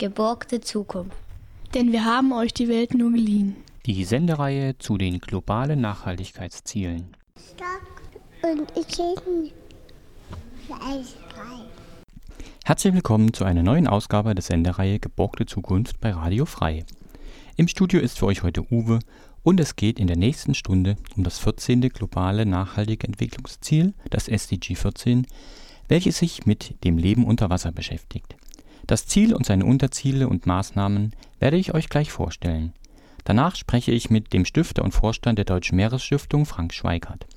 [0.00, 1.14] Geborgte Zukunft.
[1.74, 3.56] Denn wir haben euch die Welt nur geliehen.
[3.84, 7.14] Die Sendereihe zu den globalen Nachhaltigkeitszielen.
[7.36, 7.82] Stock
[8.42, 8.72] und
[10.66, 11.04] frei.
[12.64, 16.86] Herzlich willkommen zu einer neuen Ausgabe der Sendereihe Geborgte Zukunft bei Radio Frei.
[17.56, 19.00] Im Studio ist für euch heute Uwe
[19.42, 21.82] und es geht in der nächsten Stunde um das 14.
[21.90, 25.26] globale nachhaltige Entwicklungsziel, das SDG 14,
[25.88, 28.34] welches sich mit dem Leben unter Wasser beschäftigt.
[28.90, 32.72] Das Ziel und seine Unterziele und Maßnahmen werde ich euch gleich vorstellen.
[33.22, 37.28] Danach spreche ich mit dem Stifter und Vorstand der Deutschen Meeresstiftung Frank Schweigert.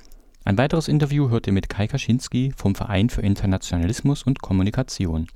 [0.45, 5.27] Ein weiteres Interview hört ihr mit Kai Kaczynski vom Verein für Internationalismus und Kommunikation.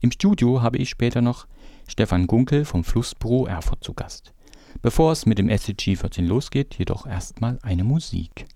[0.00, 1.46] Im Studio habe ich später noch
[1.86, 4.32] Stefan Gunkel vom Flussbüro Erfurt zu Gast.
[4.80, 8.48] Bevor es mit dem SDG 14 losgeht, jedoch erstmal eine Musik.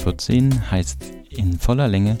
[0.00, 2.16] 14 heißt in voller Länge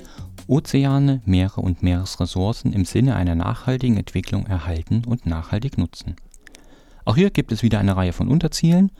[0.46, 6.16] Ozeane, Meere und Meeresressourcen im Sinne einer nachhaltigen Entwicklung erhalten und nachhaltig nutzen.
[7.06, 8.92] Auch hier gibt es wieder eine Reihe von Unterzielen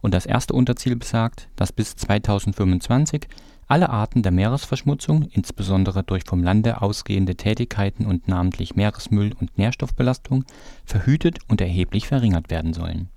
[0.00, 3.28] und das erste Unterziel besagt, dass bis 2025
[3.68, 10.44] alle Arten der Meeresverschmutzung, insbesondere durch vom Lande ausgehende Tätigkeiten und namentlich Meeresmüll und Nährstoffbelastung,
[10.84, 13.10] verhütet und erheblich verringert werden sollen.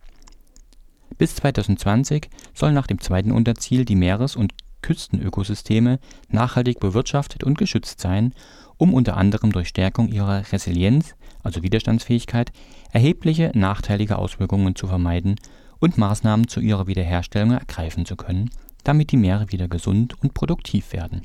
[1.17, 7.99] Bis 2020 sollen nach dem zweiten Unterziel die Meeres und Küstenökosysteme nachhaltig bewirtschaftet und geschützt
[7.99, 8.33] sein,
[8.77, 12.51] um unter anderem durch Stärkung ihrer Resilienz also Widerstandsfähigkeit)
[12.91, 15.35] erhebliche nachteilige Auswirkungen zu vermeiden
[15.79, 18.49] und Maßnahmen zu ihrer Wiederherstellung ergreifen zu können,
[18.83, 21.21] damit die Meere wieder gesund und produktiv werden.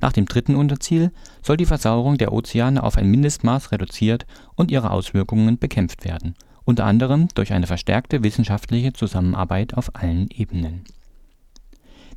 [0.00, 1.12] Nach dem dritten Unterziel
[1.42, 6.34] soll die Versauerung der Ozeane auf ein Mindestmaß reduziert und ihre Auswirkungen bekämpft werden,
[6.64, 10.84] unter anderem durch eine verstärkte wissenschaftliche Zusammenarbeit auf allen Ebenen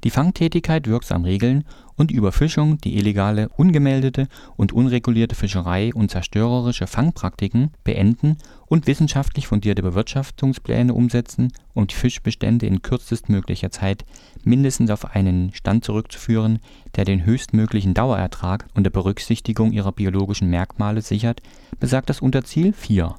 [0.03, 1.63] die Fangtätigkeit wirksam regeln
[1.95, 4.27] und Überfischung, die illegale, ungemeldete
[4.57, 12.65] und unregulierte Fischerei und zerstörerische Fangpraktiken beenden und wissenschaftlich fundierte Bewirtschaftungspläne umsetzen, um die Fischbestände
[12.65, 14.05] in kürzestmöglicher Zeit
[14.43, 16.59] mindestens auf einen Stand zurückzuführen,
[16.95, 21.41] der den höchstmöglichen Dauerertrag unter Berücksichtigung ihrer biologischen Merkmale sichert,
[21.79, 23.15] besagt das Unterziel 4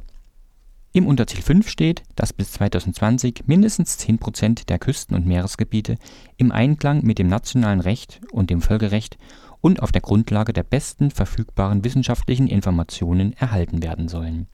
[0.94, 5.96] im Unterziel 5 steht, dass bis 2020 mindestens 10 Prozent der Küsten und Meeresgebiete
[6.36, 9.18] im Einklang mit dem nationalen Recht und dem Völkerrecht
[9.60, 14.46] und auf der Grundlage der besten verfügbaren wissenschaftlichen Informationen erhalten werden sollen.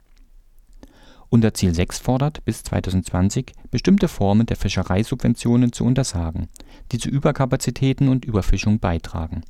[1.29, 6.49] Unterziel 6 fordert, bis 2020 bestimmte Formen der Fischereisubventionen zu untersagen,
[6.91, 9.43] die zu Überkapazitäten und Überfischung beitragen,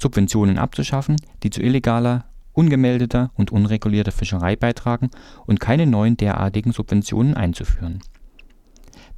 [0.00, 5.10] Subventionen abzuschaffen, die zu illegaler ungemeldeter und unregulierter Fischerei beitragen
[5.46, 8.00] und keine neuen derartigen Subventionen einzuführen.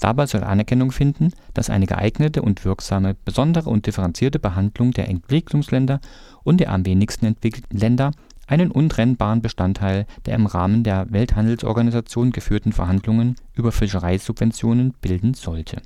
[0.00, 6.00] Dabei soll Anerkennung finden, dass eine geeignete und wirksame besondere und differenzierte Behandlung der Entwicklungsländer
[6.42, 8.10] und der am wenigsten entwickelten Länder
[8.46, 15.82] einen untrennbaren Bestandteil der im Rahmen der Welthandelsorganisation geführten Verhandlungen über Fischereisubventionen bilden sollte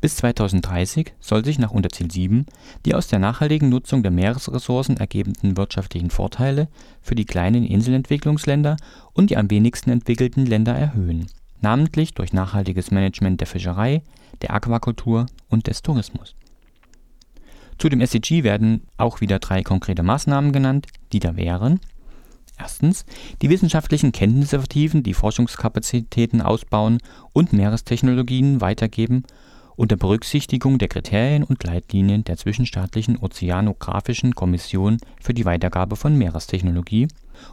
[0.00, 2.46] bis 2030 soll sich nach Unterziel 7
[2.86, 6.68] die aus der nachhaltigen Nutzung der Meeresressourcen ergebenden wirtschaftlichen Vorteile
[7.00, 8.76] für die kleinen Inselentwicklungsländer
[9.12, 11.26] und die am wenigsten entwickelten Länder erhöhen,
[11.60, 14.02] namentlich durch nachhaltiges Management der Fischerei,
[14.42, 16.34] der Aquakultur und des Tourismus.
[17.78, 21.78] Zu dem SDG werden auch wieder drei konkrete Maßnahmen genannt, die da wären:
[22.58, 23.06] Erstens
[23.40, 26.98] die wissenschaftlichen Kenntnisse vertiefen, die Forschungskapazitäten ausbauen
[27.32, 29.22] und Meerestechnologien weitergeben
[29.78, 37.06] unter Berücksichtigung der Kriterien und Leitlinien der Zwischenstaatlichen Ozeanographischen Kommission für die Weitergabe von Meerestechnologie,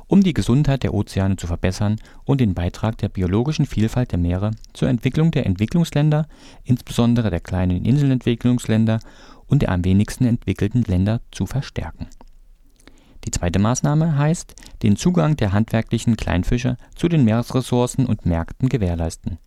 [0.08, 4.52] um die Gesundheit der Ozeane zu verbessern und den Beitrag der biologischen Vielfalt der Meere
[4.74, 6.28] zur Entwicklung der Entwicklungsländer,
[6.64, 9.00] insbesondere der kleinen Inselentwicklungsländer
[9.46, 12.08] und der am wenigsten entwickelten Länder zu verstärken.
[13.26, 19.38] Die zweite Maßnahme heißt, den Zugang der handwerklichen Kleinfischer zu den Meeresressourcen und Märkten gewährleisten.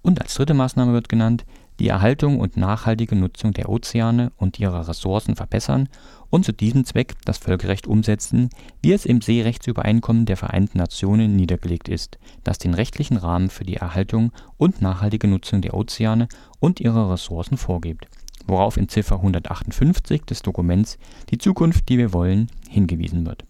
[0.00, 1.44] Und als dritte Maßnahme wird genannt
[1.80, 5.88] die Erhaltung und nachhaltige Nutzung der Ozeane und ihrer Ressourcen verbessern
[6.30, 8.50] und zu diesem Zweck das Völkerrecht umsetzen,
[8.82, 13.76] wie es im Seerechtsübereinkommen der Vereinten Nationen niedergelegt ist, das den rechtlichen Rahmen für die
[13.76, 16.28] Erhaltung und nachhaltige Nutzung der Ozeane
[16.60, 18.06] und ihrer Ressourcen vorgibt,
[18.46, 20.98] worauf in Ziffer 158 des Dokuments
[21.30, 23.44] Die Zukunft, die wir wollen hingewiesen wird.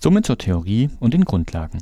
[0.00, 1.78] Somit zur Theorie und den Grundlagen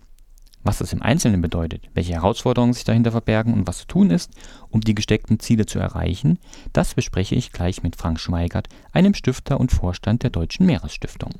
[0.63, 4.31] was das im Einzelnen bedeutet, welche Herausforderungen sich dahinter verbergen und was zu tun ist,
[4.71, 6.39] um die gesteckten Ziele zu erreichen,
[6.73, 11.33] das bespreche ich gleich mit Frank Schweigert, einem Stifter und Vorstand der Deutschen Meeresstiftung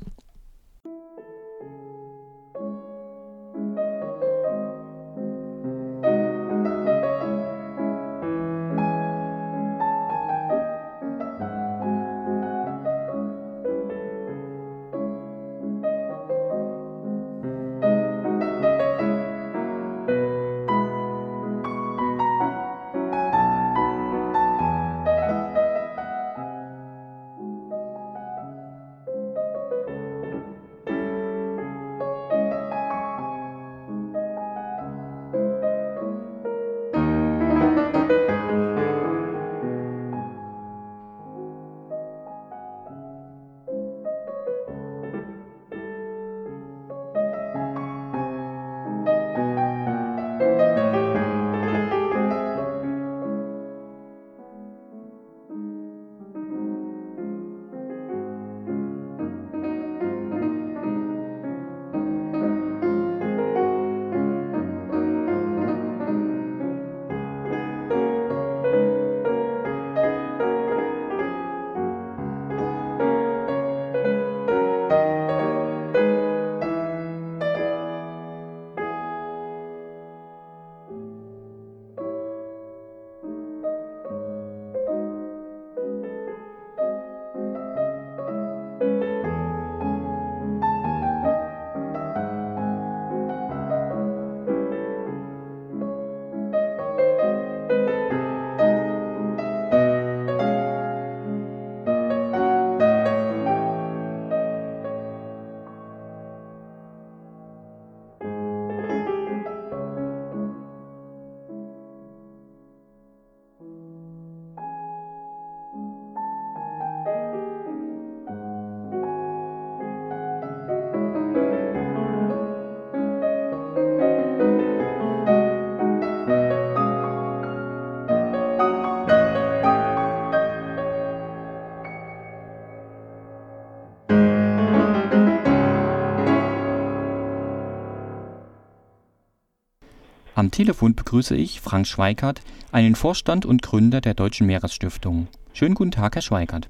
[140.41, 145.27] Am Telefon begrüße ich Frank Schweikart, einen Vorstand und Gründer der Deutschen Meeresstiftung.
[145.53, 146.67] Schönen guten Tag, Herr Schweikart.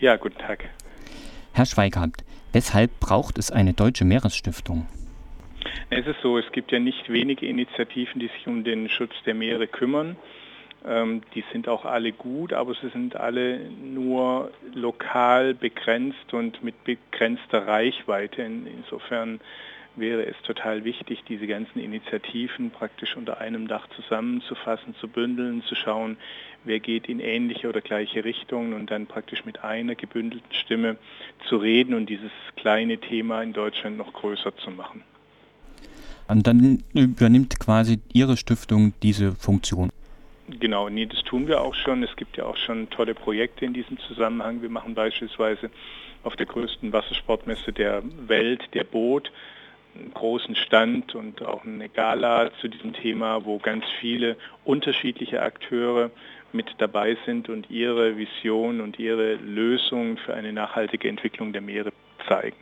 [0.00, 0.64] Ja, guten Tag.
[1.52, 4.88] Herr Schweikart, weshalb braucht es eine Deutsche Meeresstiftung?
[5.90, 9.34] Es ist so, es gibt ja nicht wenige Initiativen, die sich um den Schutz der
[9.34, 10.16] Meere kümmern.
[10.84, 16.82] Ähm, die sind auch alle gut, aber sie sind alle nur lokal begrenzt und mit
[16.82, 18.42] begrenzter Reichweite.
[18.42, 19.38] insofern
[19.96, 25.74] wäre es total wichtig, diese ganzen Initiativen praktisch unter einem Dach zusammenzufassen, zu bündeln, zu
[25.74, 26.16] schauen,
[26.64, 30.96] wer geht in ähnliche oder gleiche Richtungen und dann praktisch mit einer gebündelten Stimme
[31.48, 35.02] zu reden und dieses kleine Thema in Deutschland noch größer zu machen.
[36.26, 39.90] Und dann übernimmt quasi Ihre Stiftung diese Funktion.
[40.48, 42.02] Genau, nee, das tun wir auch schon.
[42.02, 44.60] Es gibt ja auch schon tolle Projekte in diesem Zusammenhang.
[44.62, 45.70] Wir machen beispielsweise
[46.22, 49.30] auf der größten Wassersportmesse der Welt, der Boot,
[49.94, 56.10] einen großen Stand und auch eine Gala zu diesem Thema, wo ganz viele unterschiedliche Akteure
[56.52, 61.92] mit dabei sind und ihre Vision und ihre Lösungen für eine nachhaltige Entwicklung der Meere
[62.28, 62.56] zeigen.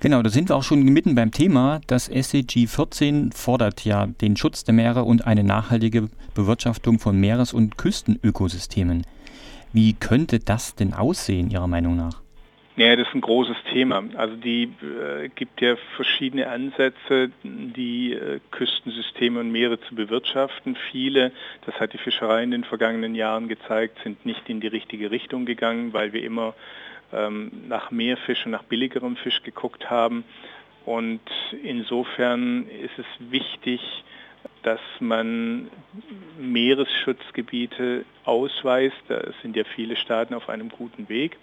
[0.00, 1.80] Genau, da sind wir auch schon mitten beim Thema.
[1.86, 7.52] Das SCG 14 fordert ja den Schutz der Meere und eine nachhaltige Bewirtschaftung von Meeres-
[7.52, 9.04] und Küstenökosystemen.
[9.72, 12.22] Wie könnte das denn aussehen, Ihrer Meinung nach?
[12.76, 14.02] Ja, das ist ein großes Thema.
[14.16, 20.76] Also die äh, gibt ja verschiedene Ansätze, die äh, Küstensysteme und Meere zu bewirtschaften.
[20.90, 21.32] Viele,
[21.66, 25.46] das hat die Fischerei in den vergangenen Jahren gezeigt, sind nicht in die richtige Richtung
[25.46, 26.54] gegangen, weil wir immer
[27.12, 30.24] ähm, nach mehr Fisch und nach billigerem Fisch geguckt haben.
[30.86, 31.20] Und
[31.62, 33.80] insofern ist es wichtig,
[34.62, 35.68] dass man
[36.38, 38.96] Meeresschutzgebiete ausweist.
[39.08, 41.36] Da sind ja viele Staaten auf einem guten Weg.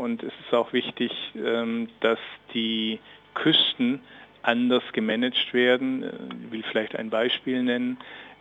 [0.00, 2.18] Und es ist auch wichtig, ähm, dass
[2.54, 3.00] die
[3.34, 4.00] Küsten
[4.40, 6.04] anders gemanagt werden.
[6.46, 7.98] Ich will vielleicht ein Beispiel nennen.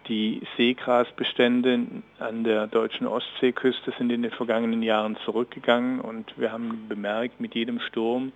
[0.08, 1.82] Die Seegrasbestände
[2.18, 7.54] an der deutschen Ostseeküste sind in den vergangenen Jahren zurückgegangen und wir haben bemerkt, mit
[7.54, 8.32] jedem Sturm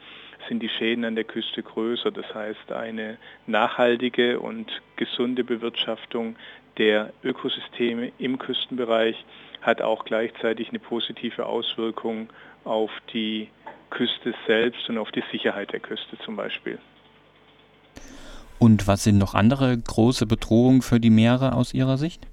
[0.49, 2.11] sind die Schäden an der Küste größer.
[2.11, 6.35] Das heißt, eine nachhaltige und gesunde Bewirtschaftung
[6.77, 9.23] der Ökosysteme im Küstenbereich
[9.61, 12.27] hat auch gleichzeitig eine positive Auswirkung
[12.63, 13.49] auf die
[13.89, 16.79] Küste selbst und auf die Sicherheit der Küste zum Beispiel.
[18.59, 22.25] Und was sind noch andere große Bedrohungen für die Meere aus Ihrer Sicht?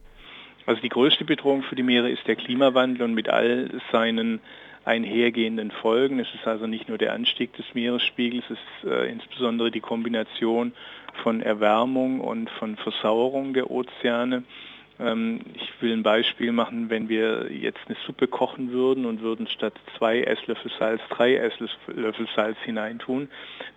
[0.67, 4.41] Also die größte Bedrohung für die Meere ist der Klimawandel und mit all seinen
[4.85, 6.21] einhergehenden Folgen.
[6.21, 10.73] Es ist also nicht nur der Anstieg des Meeresspiegels, es ist äh, insbesondere die Kombination
[11.23, 14.45] von Erwärmung und von Versauerung der Ozeane.
[15.00, 19.47] Ähm, ich will ein Beispiel machen, wenn wir jetzt eine Suppe kochen würden und würden
[19.47, 23.28] statt zwei Esslöffel Salz drei Esslöffel Salz hineintun,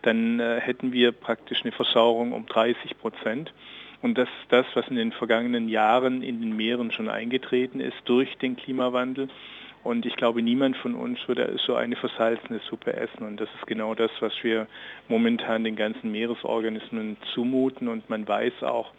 [0.01, 3.53] dann äh, hätten wir praktisch eine Versauerung um 30 Prozent.
[4.01, 7.97] Und das ist das, was in den vergangenen Jahren in den Meeren schon eingetreten ist
[8.03, 9.29] durch den Klimawandel.
[9.83, 13.23] Und ich glaube, niemand von uns würde so eine versalzene Suppe essen.
[13.23, 14.67] Und das ist genau das, was wir
[15.07, 17.87] momentan den ganzen Meeresorganismen zumuten.
[17.87, 18.91] Und man weiß auch,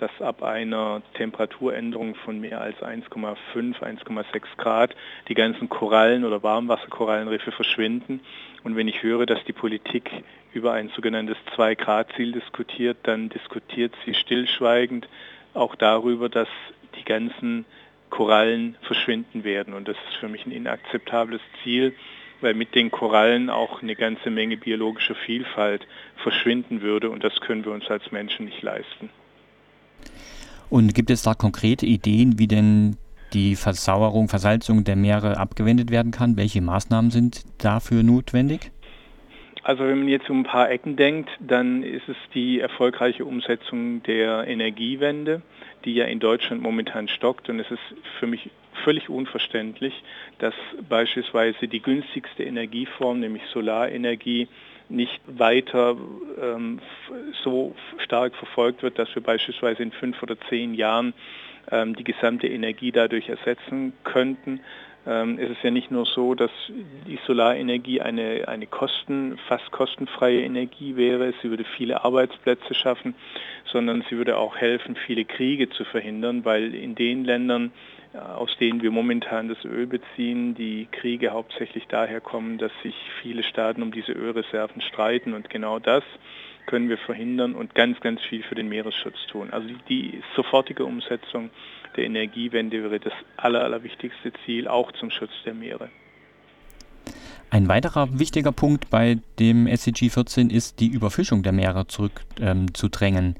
[0.00, 4.96] dass ab einer Temperaturänderung von mehr als 1,5, 1,6 Grad
[5.28, 8.20] die ganzen Korallen oder Warmwasserkorallenriffe verschwinden.
[8.64, 10.10] Und wenn ich höre, dass die Politik
[10.54, 15.06] über ein sogenanntes 2-Grad-Ziel diskutiert, dann diskutiert sie stillschweigend
[15.52, 16.48] auch darüber, dass
[16.96, 17.66] die ganzen
[18.08, 19.74] Korallen verschwinden werden.
[19.74, 21.94] Und das ist für mich ein inakzeptables Ziel,
[22.40, 27.10] weil mit den Korallen auch eine ganze Menge biologischer Vielfalt verschwinden würde.
[27.10, 29.10] Und das können wir uns als Menschen nicht leisten.
[30.70, 32.96] Und gibt es da konkrete Ideen, wie denn
[33.32, 36.36] die Versauerung, Versalzung der Meere abgewendet werden kann?
[36.36, 38.70] Welche Maßnahmen sind dafür notwendig?
[39.62, 44.02] Also wenn man jetzt um ein paar Ecken denkt, dann ist es die erfolgreiche Umsetzung
[44.04, 45.42] der Energiewende,
[45.84, 47.48] die ja in Deutschland momentan stockt.
[47.48, 47.82] Und es ist
[48.18, 48.48] für mich
[48.84, 50.02] völlig unverständlich,
[50.38, 50.54] dass
[50.88, 54.48] beispielsweise die günstigste Energieform, nämlich Solarenergie,
[54.90, 55.96] nicht weiter
[56.40, 56.80] ähm,
[57.42, 61.14] so stark verfolgt wird, dass wir beispielsweise in fünf oder zehn Jahren
[61.70, 64.60] ähm, die gesamte Energie dadurch ersetzen könnten.
[65.06, 66.50] Ähm, es ist ja nicht nur so, dass
[67.06, 73.14] die Solarenergie eine, eine kosten, fast kostenfreie Energie wäre, sie würde viele Arbeitsplätze schaffen,
[73.64, 77.72] sondern sie würde auch helfen, viele Kriege zu verhindern, weil in den Ländern,
[78.12, 83.42] aus denen wir momentan das Öl beziehen, die Kriege hauptsächlich daher kommen, dass sich viele
[83.42, 86.02] Staaten um diese Ölreserven streiten und genau das
[86.66, 89.50] können wir verhindern und ganz, ganz viel für den Meeresschutz tun.
[89.50, 91.50] Also die sofortige Umsetzung
[91.96, 95.90] der Energiewende wäre das aller, allerwichtigste Ziel, auch zum Schutz der Meere.
[97.52, 103.24] Ein weiterer wichtiger Punkt bei dem SCG 14 ist die Überfischung der Meere zurückzudrängen.
[103.24, 103.34] Ähm,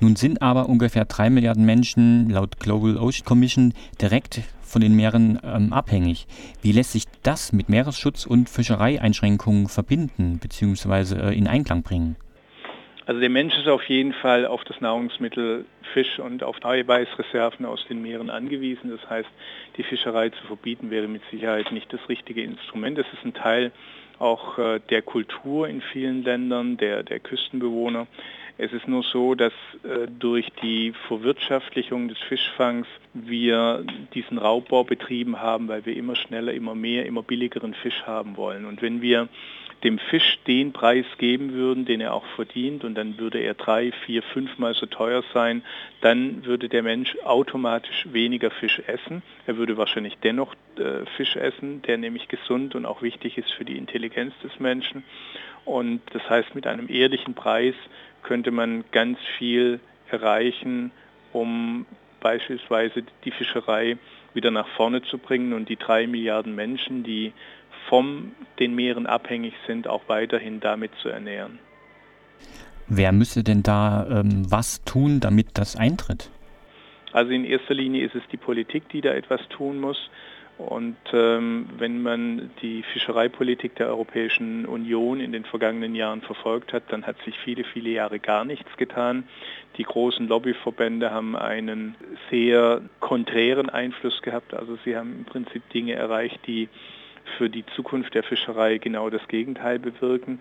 [0.00, 5.38] Nun sind aber ungefähr drei Milliarden Menschen laut Global Ocean Commission direkt von den Meeren
[5.42, 6.26] ähm, abhängig.
[6.60, 11.14] Wie lässt sich das mit Meeresschutz und Fischereieinschränkungen verbinden bzw.
[11.14, 12.16] Äh, in Einklang bringen?
[13.06, 17.84] Also der Mensch ist auf jeden Fall auf das Nahrungsmittel Fisch und auf Eiweißreserven aus
[17.86, 18.90] den Meeren angewiesen.
[18.90, 19.28] Das heißt,
[19.76, 22.98] die Fischerei zu verbieten wäre mit Sicherheit nicht das richtige Instrument.
[22.98, 23.72] Es ist ein Teil
[24.18, 28.06] auch äh, der Kultur in vielen Ländern, der, der Küstenbewohner.
[28.56, 33.84] Es ist nur so, dass äh, durch die Verwirtschaftlichung des Fischfangs wir
[34.14, 38.64] diesen Raubbau betrieben haben, weil wir immer schneller, immer mehr, immer billigeren Fisch haben wollen.
[38.64, 39.28] Und wenn wir
[39.84, 43.92] dem Fisch den Preis geben würden, den er auch verdient, und dann würde er drei,
[44.06, 45.62] vier, fünfmal so teuer sein,
[46.00, 49.22] dann würde der Mensch automatisch weniger Fisch essen.
[49.46, 53.66] Er würde wahrscheinlich dennoch äh, Fisch essen, der nämlich gesund und auch wichtig ist für
[53.66, 55.04] die Intelligenz des Menschen.
[55.66, 57.74] Und das heißt, mit einem ehrlichen Preis
[58.22, 59.80] könnte man ganz viel
[60.10, 60.92] erreichen,
[61.32, 61.84] um
[62.20, 63.98] beispielsweise die Fischerei
[64.32, 67.32] wieder nach vorne zu bringen und die drei Milliarden Menschen, die
[67.88, 71.58] von den Meeren abhängig sind, auch weiterhin damit zu ernähren.
[72.86, 76.30] Wer müsste denn da ähm, was tun, damit das eintritt?
[77.12, 80.10] Also in erster Linie ist es die Politik, die da etwas tun muss.
[80.56, 86.84] Und ähm, wenn man die Fischereipolitik der Europäischen Union in den vergangenen Jahren verfolgt hat,
[86.90, 89.24] dann hat sich viele, viele Jahre gar nichts getan.
[89.78, 91.96] Die großen Lobbyverbände haben einen
[92.30, 94.54] sehr konträren Einfluss gehabt.
[94.54, 96.68] Also sie haben im Prinzip Dinge erreicht, die
[97.36, 100.40] für die Zukunft der Fischerei genau das Gegenteil bewirken.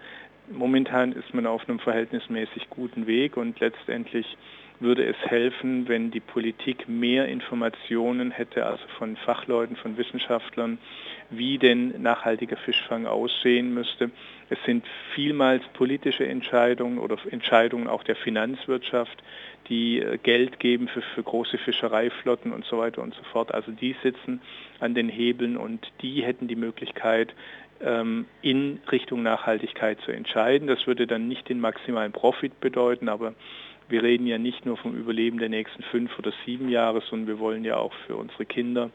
[0.52, 4.38] Momentan ist man auf einem verhältnismäßig guten Weg und letztendlich
[4.80, 10.78] würde es helfen, wenn die Politik mehr Informationen hätte, also von Fachleuten, von Wissenschaftlern,
[11.30, 14.12] wie denn nachhaltiger Fischfang aussehen müsste.
[14.50, 19.24] Es sind vielmals politische Entscheidungen oder Entscheidungen auch der Finanzwirtschaft,
[19.70, 23.54] die äh, Geld geben für, für große Fischereiflotten und so weiter und so fort.
[23.54, 24.42] Also die sitzen
[24.80, 27.34] an den Hebeln und die hätten die Möglichkeit,
[27.82, 30.68] ähm, in Richtung Nachhaltigkeit zu entscheiden.
[30.68, 33.34] Das würde dann nicht den maximalen Profit bedeuten, aber
[33.90, 37.40] wir reden ja nicht nur vom Überleben der nächsten fünf oder sieben Jahre, sondern wir
[37.40, 38.90] wollen ja auch für unsere Kinder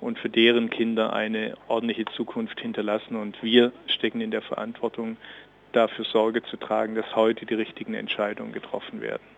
[0.00, 3.16] und für deren Kinder eine ordentliche Zukunft hinterlassen.
[3.16, 5.16] Und wir stecken in der Verantwortung,
[5.72, 9.37] dafür Sorge zu tragen, dass heute die richtigen Entscheidungen getroffen werden.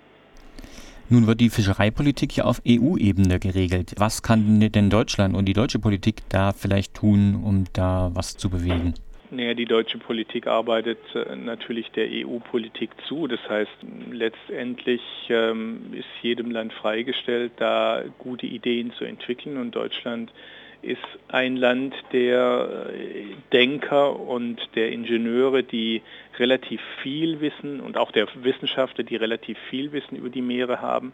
[1.13, 3.95] Nun wird die Fischereipolitik ja auf EU-Ebene geregelt.
[3.99, 8.49] Was kann denn Deutschland und die deutsche Politik da vielleicht tun, um da was zu
[8.49, 8.95] bewegen?
[9.33, 13.27] Naja, die deutsche Politik arbeitet äh, natürlich der EU-Politik zu.
[13.27, 13.71] Das heißt,
[14.13, 19.57] letztendlich ähm, ist jedem Land freigestellt, da gute Ideen zu entwickeln.
[19.57, 20.33] Und Deutschland
[20.83, 26.03] ist ein Land der äh, Denker und der Ingenieure, die
[26.39, 31.13] relativ viel wissen und auch der Wissenschaftler, die relativ viel Wissen über die Meere haben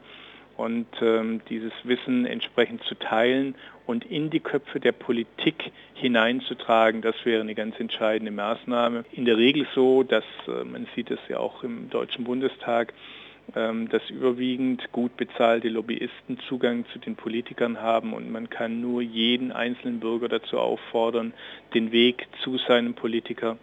[0.56, 3.54] und ähm, dieses Wissen entsprechend zu teilen
[3.86, 9.04] und in die Köpfe der Politik hineinzutragen, das wäre eine ganz entscheidende Maßnahme.
[9.12, 12.94] In der Regel so, dass äh, man sieht es ja auch im Deutschen Bundestag,
[13.54, 19.52] dass überwiegend gut bezahlte Lobbyisten Zugang zu den Politikern haben und man kann nur jeden
[19.52, 21.32] einzelnen Bürger dazu auffordern,
[21.72, 23.56] den Weg zu seinem Politiker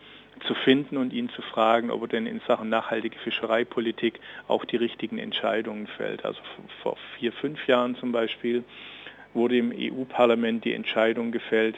[0.48, 4.78] zu finden und ihn zu fragen, ob er denn in Sachen nachhaltige Fischereipolitik auch die
[4.78, 6.26] richtigen Entscheidungen fällt.
[6.26, 6.39] Also
[6.82, 8.63] vor vier, fünf Jahren zum Beispiel
[9.34, 11.78] wurde im EU-Parlament die Entscheidung gefällt,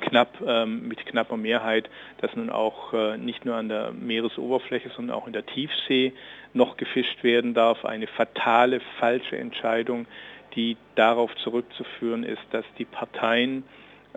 [0.00, 5.16] knapp ähm, mit knapper Mehrheit, dass nun auch äh, nicht nur an der Meeresoberfläche, sondern
[5.16, 6.12] auch in der Tiefsee
[6.54, 7.84] noch gefischt werden darf.
[7.84, 10.06] Eine fatale, falsche Entscheidung,
[10.54, 13.64] die darauf zurückzuführen ist, dass die Parteien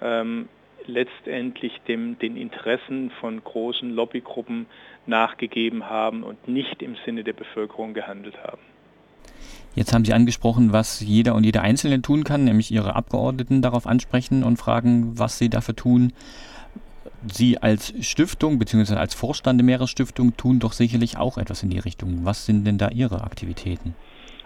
[0.01, 0.47] ähm,
[0.85, 4.67] letztendlich dem, den Interessen von großen Lobbygruppen
[5.05, 8.61] nachgegeben haben und nicht im Sinne der Bevölkerung gehandelt haben.
[9.75, 13.85] Jetzt haben Sie angesprochen, was jeder und jede Einzelne tun kann, nämlich Ihre Abgeordneten darauf
[13.85, 16.13] ansprechen und fragen, was sie dafür tun.
[17.25, 18.95] Sie als Stiftung bzw.
[18.95, 22.19] als Vorstand der Meeresstiftung tun doch sicherlich auch etwas in die Richtung.
[22.23, 23.95] Was sind denn da Ihre Aktivitäten?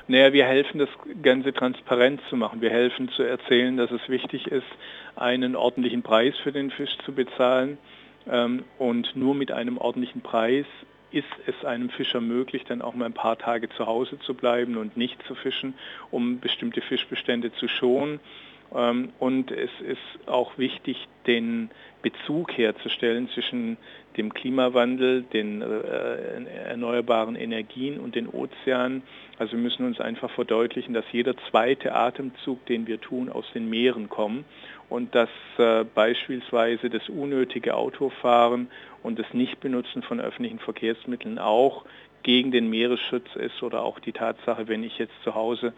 [0.07, 0.89] Naja, wir helfen, das
[1.21, 2.61] Ganze transparent zu machen.
[2.61, 4.67] Wir helfen zu erzählen, dass es wichtig ist,
[5.15, 7.77] einen ordentlichen Preis für den Fisch zu bezahlen.
[8.29, 10.65] Ähm, und nur mit einem ordentlichen Preis
[11.11, 14.77] ist es einem Fischer möglich, dann auch mal ein paar Tage zu Hause zu bleiben
[14.77, 15.73] und nicht zu fischen,
[16.09, 18.19] um bestimmte Fischbestände zu schonen.
[18.73, 21.69] Ähm, und es ist auch wichtig, den
[22.01, 23.77] Bezug herzustellen zwischen
[24.17, 29.03] dem Klimawandel, den äh, erneuerbaren Energien und den Ozeanen.
[29.37, 33.69] Also wir müssen uns einfach verdeutlichen, dass jeder zweite Atemzug, den wir tun, aus den
[33.69, 34.45] Meeren kommt
[34.89, 38.69] und dass äh, beispielsweise das unnötige Autofahren
[39.03, 41.85] und das Nichtbenutzen von öffentlichen Verkehrsmitteln auch
[42.23, 45.73] gegen den Meeresschutz ist oder auch die Tatsache, wenn ich jetzt zu Hause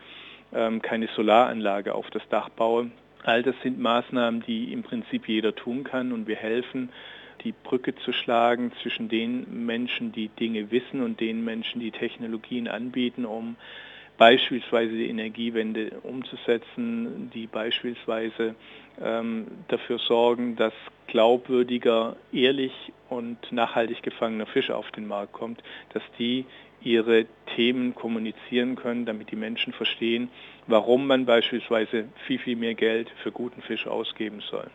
[0.82, 2.92] keine Solaranlage auf das Dach baue.
[3.24, 6.90] All das sind Maßnahmen, die im Prinzip jeder tun kann und wir helfen,
[7.44, 12.68] die Brücke zu schlagen zwischen den Menschen, die Dinge wissen und den Menschen, die Technologien
[12.68, 13.56] anbieten, um
[14.18, 18.56] beispielsweise die Energiewende umzusetzen, die beispielsweise
[19.02, 20.74] ähm, dafür sorgen, dass
[21.08, 22.74] glaubwürdiger, ehrlich
[23.10, 25.64] und nachhaltig gefangener Fisch auf den Markt kommt,
[25.94, 26.46] dass die
[26.84, 30.30] ihre Themen kommunizieren können, damit die Menschen verstehen,
[30.68, 34.70] warum man beispielsweise viel, viel mehr Geld für guten Fisch ausgeben soll.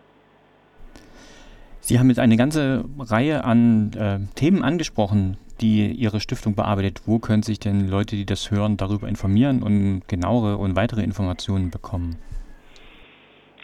[1.81, 7.03] Sie haben jetzt eine ganze Reihe an äh, Themen angesprochen, die Ihre Stiftung bearbeitet.
[7.07, 11.71] Wo können sich denn Leute, die das hören, darüber informieren und genauere und weitere Informationen
[11.71, 12.17] bekommen?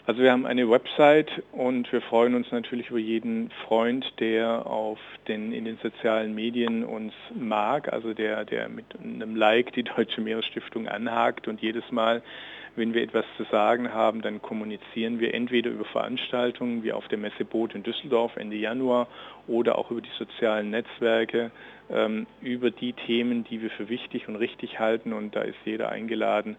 [0.07, 4.99] Also wir haben eine Website und wir freuen uns natürlich über jeden Freund, der auf
[5.27, 10.21] den, in den sozialen Medien uns mag, also der, der mit einem Like die Deutsche
[10.21, 12.21] Meeresstiftung anhakt und jedes Mal
[12.75, 17.17] wenn wir etwas zu sagen haben, dann kommunizieren wir entweder über Veranstaltungen wie auf der
[17.17, 19.07] Messe Boot in Düsseldorf Ende Januar
[19.47, 21.51] oder auch über die sozialen Netzwerke,
[21.89, 25.13] ähm, über die Themen, die wir für wichtig und richtig halten.
[25.13, 26.57] Und da ist jeder eingeladen,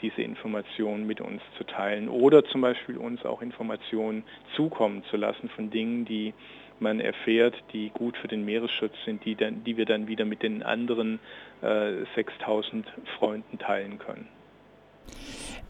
[0.00, 4.24] diese Informationen mit uns zu teilen oder zum Beispiel uns auch Informationen
[4.56, 6.32] zukommen zu lassen von Dingen, die
[6.80, 10.42] man erfährt, die gut für den Meeresschutz sind, die, dann, die wir dann wieder mit
[10.42, 11.18] den anderen
[11.60, 12.86] äh, 6000
[13.18, 14.28] Freunden teilen können.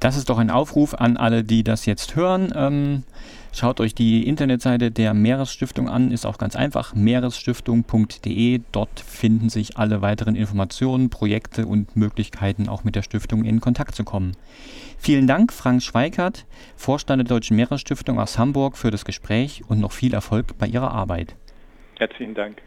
[0.00, 2.52] Das ist doch ein Aufruf an alle, die das jetzt hören.
[2.54, 3.02] Ähm,
[3.52, 8.60] schaut euch die Internetseite der Meeresstiftung an, ist auch ganz einfach, meeresstiftung.de.
[8.70, 13.96] Dort finden sich alle weiteren Informationen, Projekte und Möglichkeiten, auch mit der Stiftung in Kontakt
[13.96, 14.36] zu kommen.
[14.98, 19.92] Vielen Dank, Frank Schweikert, Vorstand der Deutschen Meeresstiftung aus Hamburg, für das Gespräch und noch
[19.92, 21.34] viel Erfolg bei Ihrer Arbeit.
[21.98, 22.62] Herzlichen Dank.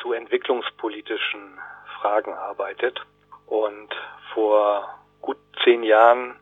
[0.00, 1.58] zu entwicklungspolitischen
[2.00, 3.00] Fragen arbeitet.
[3.46, 3.94] Und
[4.34, 6.36] vor gut zehn Jahren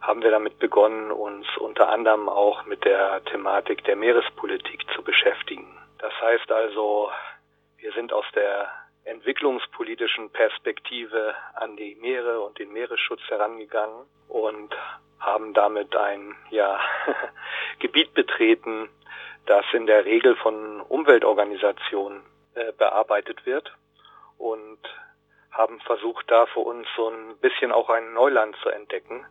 [0.00, 5.66] haben wir damit begonnen, uns unter anderem auch mit der Thematik der Meerespolitik zu beschäftigen.
[5.98, 7.10] Das heißt also,
[7.78, 8.70] wir sind aus der
[9.04, 14.74] entwicklungspolitischen Perspektive an die Meere und den Meeresschutz herangegangen und
[15.18, 16.80] haben damit ein ja,
[17.78, 18.88] Gebiet betreten,
[19.46, 22.22] das in der Regel von Umweltorganisationen
[22.54, 23.72] äh, bearbeitet wird
[24.38, 24.78] und
[25.50, 29.24] haben versucht, da für uns so ein bisschen auch ein Neuland zu entdecken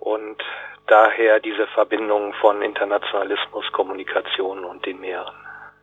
[0.00, 0.42] und
[0.86, 5.34] daher diese Verbindung von Internationalismus, Kommunikation und den Meeren.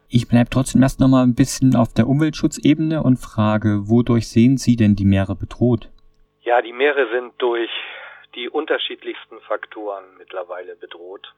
[0.10, 4.58] Ich bleibe trotzdem erst noch mal ein bisschen auf der Umweltschutzebene und frage, wodurch sehen
[4.58, 5.90] Sie denn die Meere bedroht?
[6.42, 7.72] Ja, die Meere sind durch
[8.36, 11.34] die unterschiedlichsten Faktoren mittlerweile bedroht.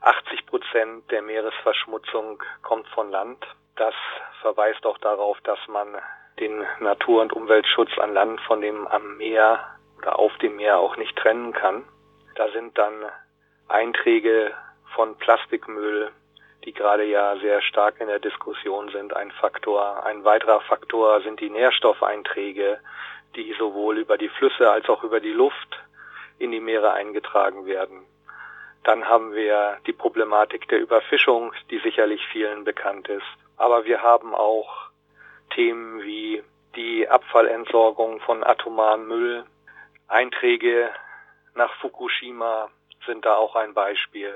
[0.00, 3.44] 80 Prozent der Meeresverschmutzung kommt von Land.
[3.80, 3.94] Das
[4.42, 5.96] verweist auch darauf, dass man
[6.38, 9.64] den Natur- und Umweltschutz an Land von dem am Meer
[9.96, 11.84] oder auf dem Meer auch nicht trennen kann.
[12.34, 12.92] Da sind dann
[13.68, 14.52] Einträge
[14.94, 16.10] von Plastikmüll,
[16.66, 20.04] die gerade ja sehr stark in der Diskussion sind, ein Faktor.
[20.04, 22.80] Ein weiterer Faktor sind die Nährstoffeinträge,
[23.34, 25.80] die sowohl über die Flüsse als auch über die Luft
[26.38, 28.02] in die Meere eingetragen werden.
[28.84, 33.24] Dann haben wir die Problematik der Überfischung, die sicherlich vielen bekannt ist.
[33.60, 34.88] Aber wir haben auch
[35.50, 36.42] Themen wie
[36.76, 39.44] die Abfallentsorgung von atomaren Müll.
[40.08, 40.88] Einträge
[41.54, 42.70] nach Fukushima
[43.04, 44.32] sind da auch ein Beispiel.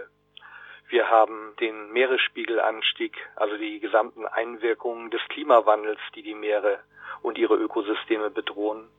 [0.89, 6.81] Wir haben den Meeresspiegelanstieg, also die gesamten Einwirkungen des Klimawandels, die die Meere
[7.23, 8.91] und ihre Ökosysteme bedrohen.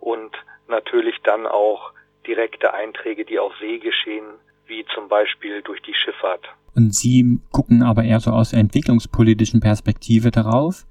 [0.00, 1.92] Und natürlich dann auch
[2.26, 6.48] direkte Einträge, die auf See geschehen, wie zum Beispiel durch die Schifffahrt.
[6.74, 10.86] Und Sie gucken aber eher so aus der entwicklungspolitischen Perspektive darauf.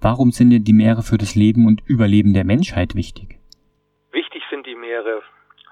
[0.00, 3.38] Warum sind denn die Meere für das Leben und Überleben der Menschheit wichtig?
[4.12, 5.22] Wichtig sind die Meere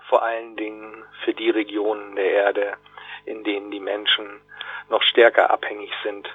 [0.08, 2.74] vor allen Dingen für die Regionen der Erde,
[3.24, 4.26] in denen die Menschen
[4.90, 6.28] noch stärker abhängig sind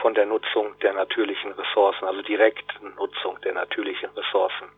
[0.00, 4.68] von der Nutzung der natürlichen Ressourcen, also direkten Nutzung der natürlichen Ressourcen.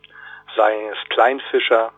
[0.55, 1.93] Seien es Kleinfischer,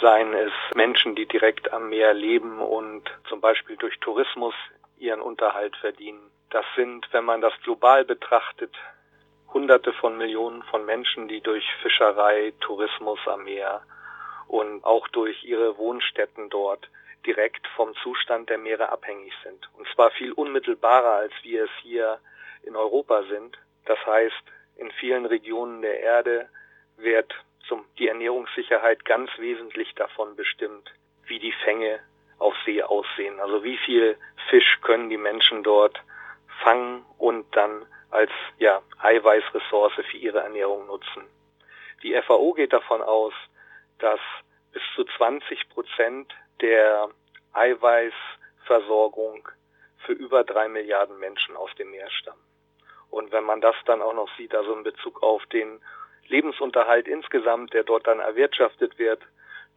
[0.00, 4.54] seien es Menschen, die direkt am Meer leben und zum Beispiel durch Tourismus
[5.02, 6.30] ihren Unterhalt verdienen.
[6.50, 8.74] Das sind, wenn man das global betrachtet,
[9.52, 13.82] Hunderte von Millionen von Menschen, die durch Fischerei, Tourismus am Meer
[14.48, 16.88] und auch durch ihre Wohnstätten dort
[17.26, 19.68] direkt vom Zustand der Meere abhängig sind.
[19.76, 22.18] Und zwar viel unmittelbarer, als wir es hier
[22.62, 23.58] in Europa sind.
[23.84, 24.42] Das heißt,
[24.76, 26.48] in vielen Regionen der Erde
[26.96, 27.32] wird
[27.68, 30.90] zum, die Ernährungssicherheit ganz wesentlich davon bestimmt,
[31.26, 32.00] wie die Fänge
[32.42, 33.40] auf See aussehen.
[33.40, 34.18] Also wie viel
[34.50, 36.02] Fisch können die Menschen dort
[36.62, 41.24] fangen und dann als ja, Eiweißressource für ihre Ernährung nutzen.
[42.02, 43.32] Die FAO geht davon aus,
[43.98, 44.20] dass
[44.72, 47.08] bis zu 20 Prozent der
[47.52, 49.48] Eiweißversorgung
[50.04, 52.42] für über drei Milliarden Menschen aus dem Meer stammen.
[53.10, 55.80] Und wenn man das dann auch noch sieht, also in Bezug auf den
[56.26, 59.22] Lebensunterhalt insgesamt, der dort dann erwirtschaftet wird,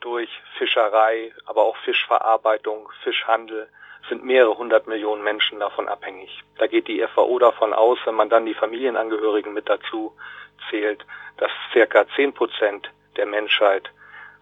[0.02, 3.68] durch Fischerei, aber auch Fischverarbeitung, Fischhandel,
[4.10, 6.44] sind mehrere hundert Millionen Menschen davon abhängig.
[6.60, 10.12] Da geht die FAO davon aus, wenn man dann die Familienangehörigen mit dazu
[10.70, 11.06] zählt,
[11.38, 13.90] dass circa zehn Prozent der Menschheit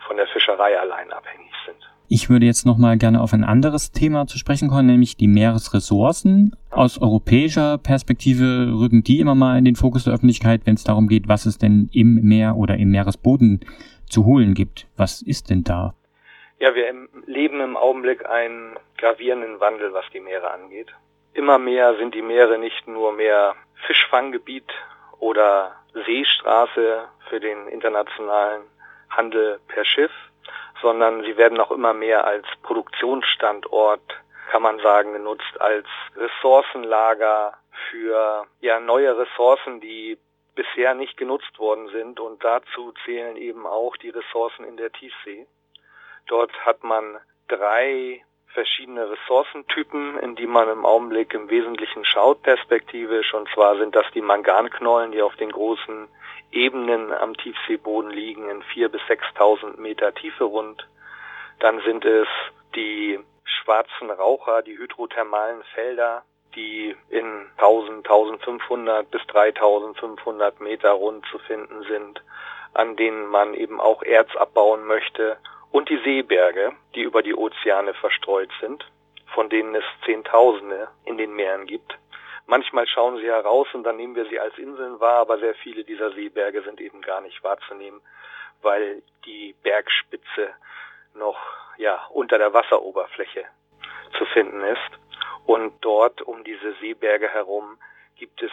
[0.06, 1.78] von der Fischerei allein abhängig sind.
[2.10, 5.28] Ich würde jetzt noch mal gerne auf ein anderes Thema zu sprechen kommen, nämlich die
[5.28, 6.56] Meeresressourcen.
[6.70, 11.08] Aus europäischer Perspektive rücken die immer mal in den Fokus der Öffentlichkeit, wenn es darum
[11.08, 13.62] geht, was es denn im Meer oder im Meeresboden
[14.14, 14.86] zu holen gibt.
[14.96, 15.94] Was ist denn da?
[16.60, 16.94] Ja, wir
[17.26, 20.94] leben im Augenblick einen gravierenden Wandel, was die Meere angeht.
[21.34, 23.56] Immer mehr sind die Meere nicht nur mehr
[23.88, 24.72] Fischfanggebiet
[25.20, 28.62] oder Seestraße für den internationalen
[29.10, 30.12] Handel per Schiff,
[30.82, 34.04] sondern sie werden auch immer mehr als Produktionsstandort,
[34.52, 37.54] kann man sagen, genutzt, als Ressourcenlager
[37.90, 40.18] für ja neue Ressourcen, die
[40.56, 45.48] bisher nicht genutzt worden sind und dazu zählen eben auch die Ressourcen in der Tiefsee.
[46.28, 53.34] Dort hat man drei verschiedene Ressourcentypen, in die man im Augenblick im Wesentlichen schaut, perspektivisch.
[53.34, 56.08] Und zwar sind das die Manganknollen, die auf den großen
[56.52, 60.88] Ebenen am Tiefseeboden liegen, in 4.000 bis 6.000 Meter Tiefe rund.
[61.60, 62.28] Dann sind es
[62.76, 66.24] die schwarzen Raucher, die hydrothermalen Felder,
[66.56, 72.22] die in 1000, 1500 bis 3500 Meter rund zu finden sind,
[72.74, 75.38] an denen man eben auch Erz abbauen möchte
[75.72, 78.86] und die Seeberge, die über die Ozeane verstreut sind,
[79.34, 81.98] von denen es Zehntausende in den Meeren gibt.
[82.46, 85.84] Manchmal schauen sie heraus und dann nehmen wir sie als Inseln wahr, aber sehr viele
[85.84, 88.02] dieser Seeberge sind eben gar nicht wahrzunehmen,
[88.62, 90.50] weil die Bergspitze
[91.16, 91.40] noch
[91.78, 93.46] ja unter der Wasseroberfläche
[94.18, 95.03] zu finden ist.
[95.46, 97.78] Und dort um diese Seeberge herum
[98.16, 98.52] gibt es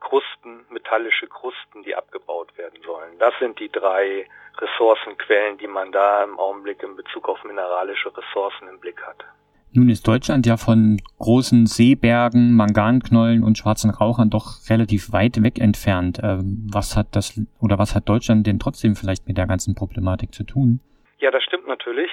[0.00, 3.18] Krusten, metallische Krusten, die abgebaut werden sollen.
[3.18, 4.26] Das sind die drei
[4.58, 9.24] Ressourcenquellen, die man da im Augenblick in Bezug auf mineralische Ressourcen im Blick hat.
[9.72, 15.58] Nun ist Deutschland ja von großen Seebergen, Manganknollen und schwarzen Rauchern doch relativ weit weg
[15.58, 16.18] entfernt.
[16.22, 20.32] Ähm, was hat das oder was hat Deutschland denn trotzdem vielleicht mit der ganzen Problematik
[20.32, 20.80] zu tun?
[21.18, 22.10] Ja, das stimmt natürlich.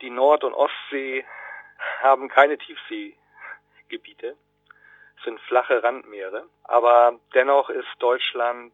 [0.00, 1.24] Die Nord- und Ostsee
[2.02, 4.36] haben keine Tiefseegebiete
[5.24, 6.44] sind flache Randmeere.
[6.64, 8.72] Aber dennoch ist Deutschland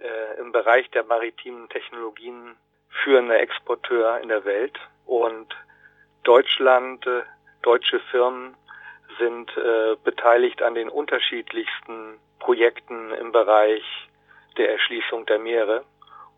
[0.00, 2.56] äh, im Bereich der maritimen Technologien
[3.02, 4.78] führender Exporteur in der Welt.
[5.06, 5.54] Und
[6.22, 7.22] Deutschland, äh,
[7.62, 8.56] deutsche Firmen
[9.18, 13.82] sind äh, beteiligt an den unterschiedlichsten Projekten im Bereich
[14.56, 15.84] der Erschließung der Meere.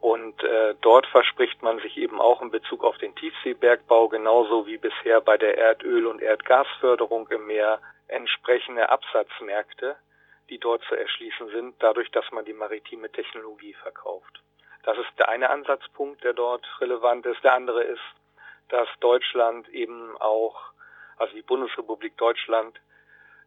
[0.01, 4.79] Und äh, dort verspricht man sich eben auch in Bezug auf den Tiefseebergbau genauso wie
[4.79, 9.97] bisher bei der Erdöl- und Erdgasförderung im Meer entsprechende Absatzmärkte,
[10.49, 14.43] die dort zu erschließen sind, dadurch, dass man die maritime Technologie verkauft.
[14.85, 17.45] Das ist der eine Ansatzpunkt, der dort relevant ist.
[17.45, 18.01] Der andere ist,
[18.71, 20.73] dass Deutschland eben auch,
[21.19, 22.81] also die Bundesrepublik Deutschland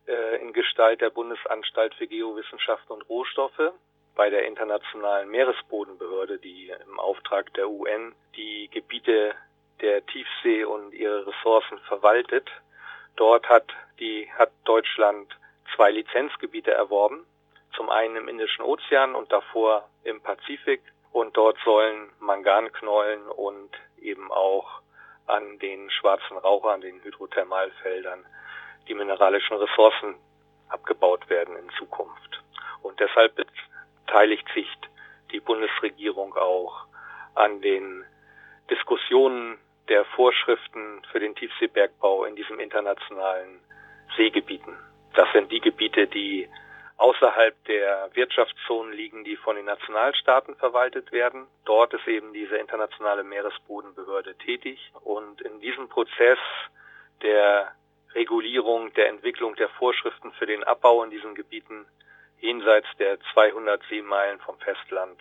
[0.07, 3.73] äh, in Gestalt der Bundesanstalt für Geowissenschaften und Rohstoffe
[4.15, 9.33] bei der Internationalen Meeresbodenbehörde, die im Auftrag der UN die Gebiete
[9.81, 12.49] der Tiefsee und ihre Ressourcen verwaltet,
[13.15, 13.67] Dort hat
[13.99, 15.37] die, hat Deutschland
[15.75, 17.25] zwei Lizenzgebiete erworben.
[17.75, 20.81] Zum einen im Indischen Ozean und davor im Pazifik.
[21.11, 23.69] Und dort sollen Manganknollen und
[24.01, 24.81] eben auch
[25.27, 28.25] an den schwarzen Rauchern, den Hydrothermalfeldern,
[28.87, 30.15] die mineralischen Ressourcen
[30.69, 32.41] abgebaut werden in Zukunft.
[32.81, 33.37] Und deshalb
[34.05, 34.67] beteiligt sich
[35.31, 36.85] die Bundesregierung auch
[37.35, 38.05] an den
[38.69, 39.57] Diskussionen
[39.89, 43.59] der Vorschriften für den Tiefseebergbau in diesen internationalen
[44.15, 44.77] Seegebieten.
[45.13, 46.47] Das sind die Gebiete, die
[46.97, 51.47] außerhalb der Wirtschaftszonen liegen, die von den Nationalstaaten verwaltet werden.
[51.65, 56.37] Dort ist eben diese internationale Meeresbodenbehörde tätig und in diesem Prozess
[57.21, 57.71] der
[58.13, 61.85] Regulierung, der Entwicklung der Vorschriften für den Abbau in diesen Gebieten
[62.43, 65.17] jenseits der 200 Seemeilen vom Festland,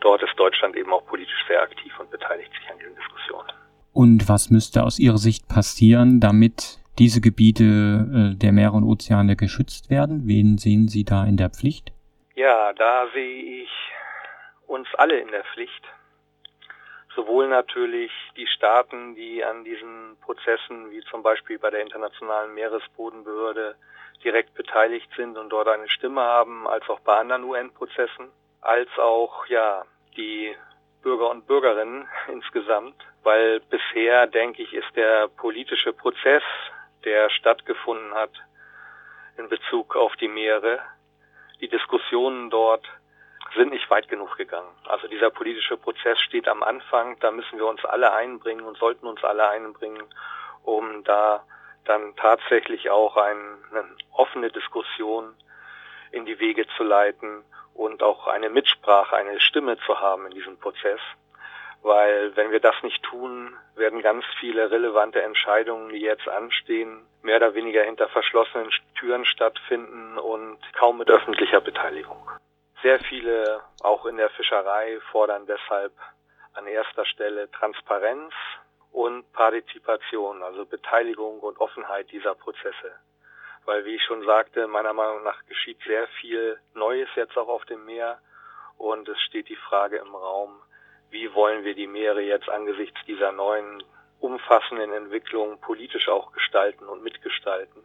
[0.00, 3.48] dort ist Deutschland eben auch politisch sehr aktiv und beteiligt sich an diesen Diskussionen.
[3.92, 9.36] Und was müsste aus Ihrer Sicht passieren, damit diese Gebiete äh, der Meere und Ozeane
[9.36, 10.22] geschützt werden?
[10.26, 11.92] Wen sehen Sie da in der Pflicht?
[12.34, 13.70] Ja, da sehe ich
[14.66, 15.84] uns alle in der Pflicht.
[17.14, 23.76] Sowohl natürlich die Staaten, die an diesen Prozessen, wie zum Beispiel bei der Internationalen Meeresbodenbehörde,
[24.24, 28.30] direkt beteiligt sind und dort eine Stimme haben, als auch bei anderen UN-Prozessen,
[28.62, 29.84] als auch ja
[30.16, 30.56] die
[31.02, 36.42] Bürger und Bürgerinnen insgesamt, weil bisher, denke ich, ist der politische Prozess,
[37.04, 38.32] der stattgefunden hat
[39.36, 40.80] in Bezug auf die Meere,
[41.60, 42.86] die Diskussionen dort
[43.54, 44.68] sind nicht weit genug gegangen.
[44.84, 49.06] Also dieser politische Prozess steht am Anfang, da müssen wir uns alle einbringen und sollten
[49.06, 50.02] uns alle einbringen,
[50.62, 51.44] um da
[51.84, 53.58] dann tatsächlich auch eine
[54.12, 55.34] offene Diskussion
[56.10, 57.44] in die Wege zu leiten
[57.74, 61.00] und auch eine Mitsprache, eine Stimme zu haben in diesem Prozess.
[61.82, 67.36] Weil wenn wir das nicht tun, werden ganz viele relevante Entscheidungen, die jetzt anstehen, mehr
[67.36, 72.30] oder weniger hinter verschlossenen Türen stattfinden und kaum mit öffentlicher Beteiligung.
[72.84, 75.92] Sehr viele, auch in der Fischerei, fordern deshalb
[76.52, 78.32] an erster Stelle Transparenz
[78.92, 82.92] und Partizipation, also Beteiligung und Offenheit dieser Prozesse
[83.66, 87.64] weil wie ich schon sagte, meiner Meinung nach geschieht sehr viel Neues jetzt auch auf
[87.66, 88.18] dem Meer
[88.76, 90.60] und es steht die Frage im Raum,
[91.10, 93.82] wie wollen wir die Meere jetzt angesichts dieser neuen
[94.20, 97.84] umfassenden Entwicklung politisch auch gestalten und mitgestalten.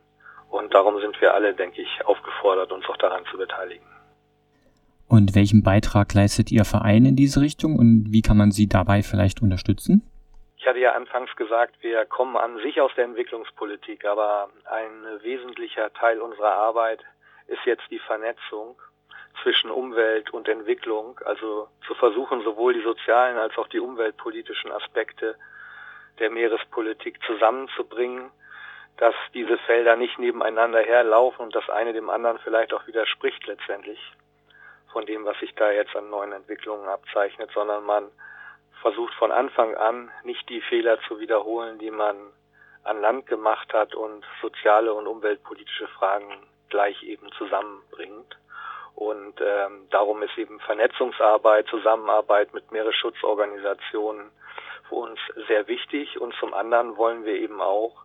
[0.50, 3.88] Und darum sind wir alle, denke ich, aufgefordert, uns auch daran zu beteiligen.
[5.10, 9.01] Und welchen Beitrag leistet Ihr Verein in diese Richtung und wie kann man Sie dabei
[9.01, 10.03] vielleicht unterstützen?
[10.55, 15.91] Ich hatte ja anfangs gesagt, wir kommen an sich aus der Entwicklungspolitik, aber ein wesentlicher
[15.93, 17.03] Teil unserer Arbeit
[17.47, 18.76] ist jetzt die Vernetzung
[19.41, 25.36] zwischen Umwelt und Entwicklung, also zu versuchen, sowohl die sozialen als auch die umweltpolitischen Aspekte
[26.20, 28.30] der Meerespolitik zusammenzubringen,
[28.97, 33.99] dass diese Felder nicht nebeneinander herlaufen und das eine dem anderen vielleicht auch widerspricht letztendlich
[34.91, 38.09] von dem, was sich da jetzt an neuen Entwicklungen abzeichnet, sondern man
[38.81, 42.15] versucht von Anfang an nicht die Fehler zu wiederholen, die man
[42.83, 48.37] an Land gemacht hat und soziale und umweltpolitische Fragen gleich eben zusammenbringt.
[48.95, 54.31] Und ähm, darum ist eben Vernetzungsarbeit, Zusammenarbeit mit Meeresschutzorganisationen
[54.87, 56.19] für uns sehr wichtig.
[56.19, 58.03] Und zum anderen wollen wir eben auch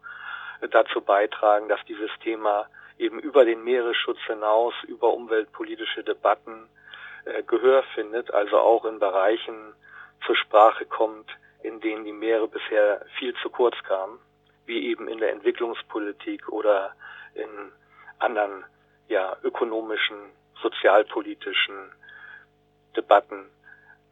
[0.71, 2.69] dazu beitragen, dass dieses Thema
[2.99, 6.69] eben über den Meeresschutz hinaus, über umweltpolitische Debatten
[7.25, 9.75] äh, Gehör findet, also auch in Bereichen
[10.27, 11.31] zur Sprache kommt,
[11.63, 14.19] in denen die Meere bisher viel zu kurz kamen,
[14.67, 16.95] wie eben in der Entwicklungspolitik oder
[17.35, 17.73] in
[18.19, 18.65] anderen
[19.09, 20.17] ja, ökonomischen,
[20.63, 21.93] sozialpolitischen
[22.97, 23.51] Debatten,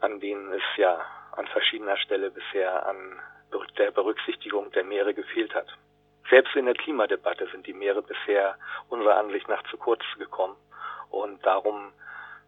[0.01, 1.01] an denen es ja
[1.33, 3.20] an verschiedener Stelle bisher an
[3.78, 5.68] der Berücksichtigung der Meere gefehlt hat.
[6.33, 8.57] Selbst in der Klimadebatte sind die Meere bisher
[8.89, 10.57] unserer Ansicht nach zu kurz gekommen.
[11.11, 11.93] Und darum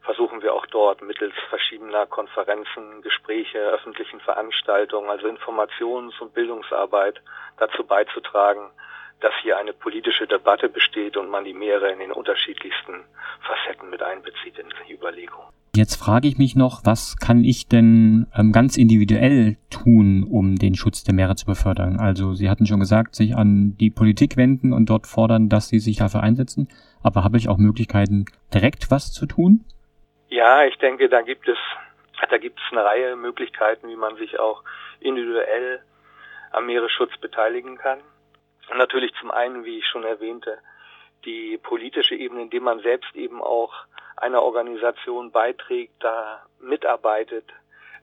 [0.00, 7.20] versuchen wir auch dort mittels verschiedener Konferenzen, Gespräche, öffentlichen Veranstaltungen, also Informations- und Bildungsarbeit
[7.58, 8.70] dazu beizutragen,
[9.20, 13.04] dass hier eine politische Debatte besteht und man die Meere in den unterschiedlichsten
[13.42, 15.52] Facetten mit einbezieht in die Überlegungen.
[15.76, 20.76] Jetzt frage ich mich noch, was kann ich denn ähm, ganz individuell tun, um den
[20.76, 21.98] Schutz der Meere zu befördern?
[21.98, 25.80] Also Sie hatten schon gesagt, sich an die Politik wenden und dort fordern, dass sie
[25.80, 26.68] sich dafür einsetzen.
[27.02, 29.64] Aber habe ich auch Möglichkeiten, direkt was zu tun?
[30.28, 31.58] Ja, ich denke, da gibt es,
[32.30, 34.62] da gibt es eine Reihe Möglichkeiten, wie man sich auch
[35.00, 35.80] individuell
[36.52, 37.98] am Meeresschutz beteiligen kann.
[38.70, 40.58] Und natürlich zum einen, wie ich schon erwähnte,
[41.24, 43.72] die politische Ebene, indem man selbst eben auch
[44.16, 47.44] einer Organisation beiträgt, da mitarbeitet,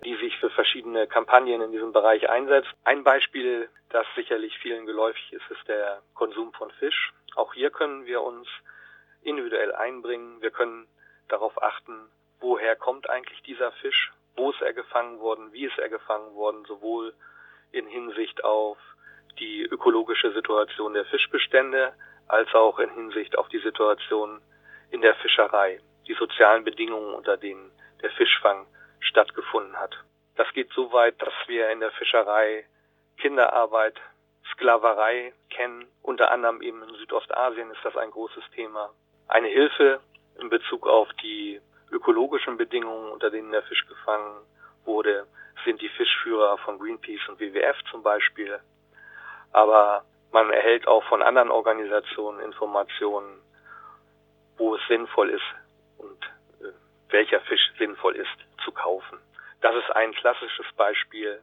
[0.03, 2.69] die sich für verschiedene Kampagnen in diesem Bereich einsetzt.
[2.83, 7.13] Ein Beispiel, das sicherlich vielen geläufig ist, ist der Konsum von Fisch.
[7.35, 8.47] Auch hier können wir uns
[9.21, 10.41] individuell einbringen.
[10.41, 10.87] Wir können
[11.27, 12.09] darauf achten,
[12.39, 16.65] woher kommt eigentlich dieser Fisch, wo ist er gefangen worden, wie ist er gefangen worden,
[16.65, 17.13] sowohl
[17.71, 18.77] in Hinsicht auf
[19.39, 21.93] die ökologische Situation der Fischbestände
[22.27, 24.41] als auch in Hinsicht auf die Situation
[24.89, 25.79] in der Fischerei,
[26.11, 28.65] die sozialen Bedingungen, unter denen der Fischfang
[28.99, 29.95] stattgefunden hat.
[30.35, 32.65] Das geht so weit, dass wir in der Fischerei
[33.17, 33.95] Kinderarbeit,
[34.51, 35.87] Sklaverei kennen.
[36.01, 38.89] Unter anderem eben in Südostasien ist das ein großes Thema.
[39.29, 40.01] Eine Hilfe
[40.39, 44.41] in Bezug auf die ökologischen Bedingungen, unter denen der Fisch gefangen
[44.83, 45.27] wurde,
[45.63, 48.59] sind die Fischführer von Greenpeace und WWF zum Beispiel.
[49.53, 53.39] Aber man erhält auch von anderen Organisationen Informationen,
[54.57, 55.55] wo es sinnvoll ist
[57.11, 59.19] welcher Fisch sinnvoll ist zu kaufen.
[59.61, 61.41] Das ist ein klassisches Beispiel.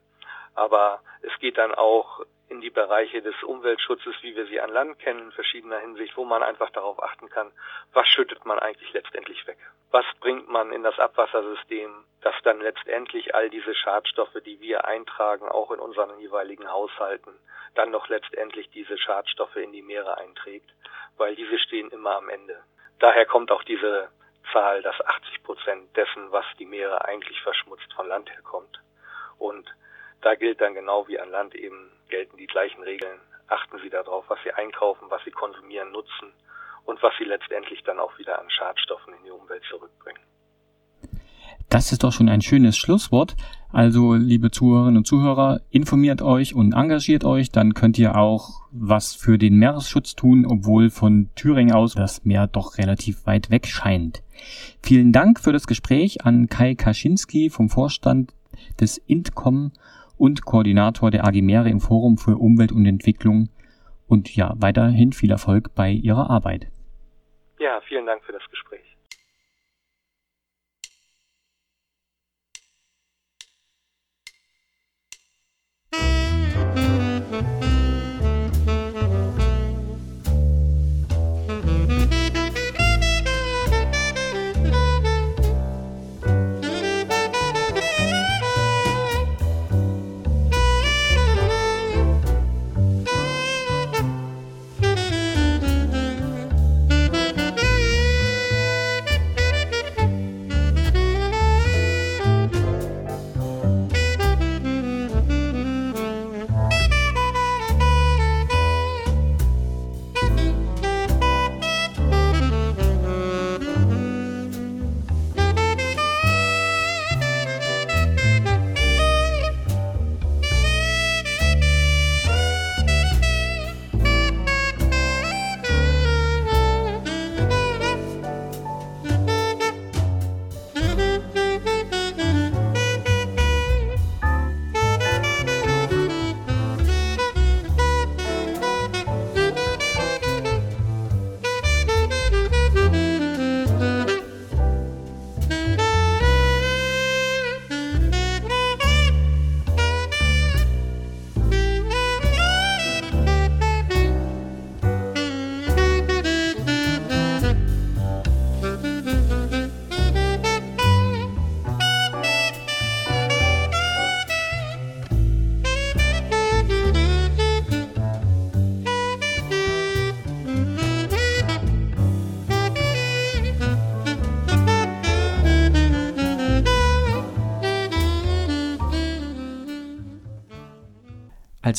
[0.55, 4.99] Aber es geht dann auch in die Bereiche des Umweltschutzes, wie wir sie an Land
[4.99, 7.53] kennen, in verschiedener Hinsicht, wo man einfach darauf achten kann,
[7.93, 9.59] was schüttet man eigentlich letztendlich weg?
[9.91, 15.49] Was bringt man in das Abwassersystem, dass dann letztendlich all diese Schadstoffe, die wir eintragen,
[15.49, 17.33] auch in unseren jeweiligen Haushalten,
[17.75, 20.71] dann noch letztendlich diese Schadstoffe in die Meere einträgt,
[21.17, 22.61] weil diese stehen immer am Ende.
[22.99, 24.11] Daher kommt auch diese
[24.53, 28.81] Zahl, dass 80 Prozent dessen, was die Meere eigentlich verschmutzt, von Land herkommt.
[29.39, 29.69] Und
[30.21, 33.21] da gilt dann genau wie an Land eben gelten die gleichen Regeln.
[33.47, 36.33] Achten Sie darauf, was Sie einkaufen, was Sie konsumieren, nutzen
[36.85, 40.21] und was Sie letztendlich dann auch wieder an Schadstoffen in die Umwelt zurückbringen.
[41.71, 43.37] Das ist doch schon ein schönes Schlusswort.
[43.71, 49.15] Also, liebe Zuhörerinnen und Zuhörer, informiert euch und engagiert euch, dann könnt ihr auch was
[49.15, 54.23] für den Meeresschutz tun, obwohl von Thüringen aus das Meer doch relativ weit weg scheint.
[54.83, 58.33] Vielen Dank für das Gespräch an Kai Kaczynski vom Vorstand
[58.81, 59.73] des INTCOM
[60.17, 63.51] und Koordinator der AG Meere im Forum für Umwelt und Entwicklung.
[64.07, 66.69] Und ja, weiterhin viel Erfolg bei Ihrer Arbeit.
[67.59, 68.88] Ja, vielen Dank für das Gespräch.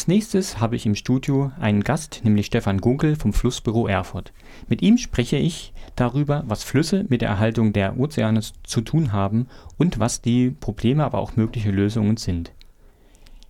[0.10, 4.34] Nächstes habe ich im Studio einen Gast, nämlich Stefan Gunkel vom Flussbüro Erfurt.
[4.68, 9.48] Mit ihm spreche ich darüber, was Flüsse mit der Erhaltung der Ozeane zu tun haben
[9.78, 12.52] und was die Probleme, aber auch mögliche Lösungen sind.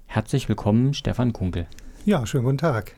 [0.06, 1.66] Herzlich willkommen, Stefan Gunkel.
[2.06, 2.94] Ja, schönen guten Tag.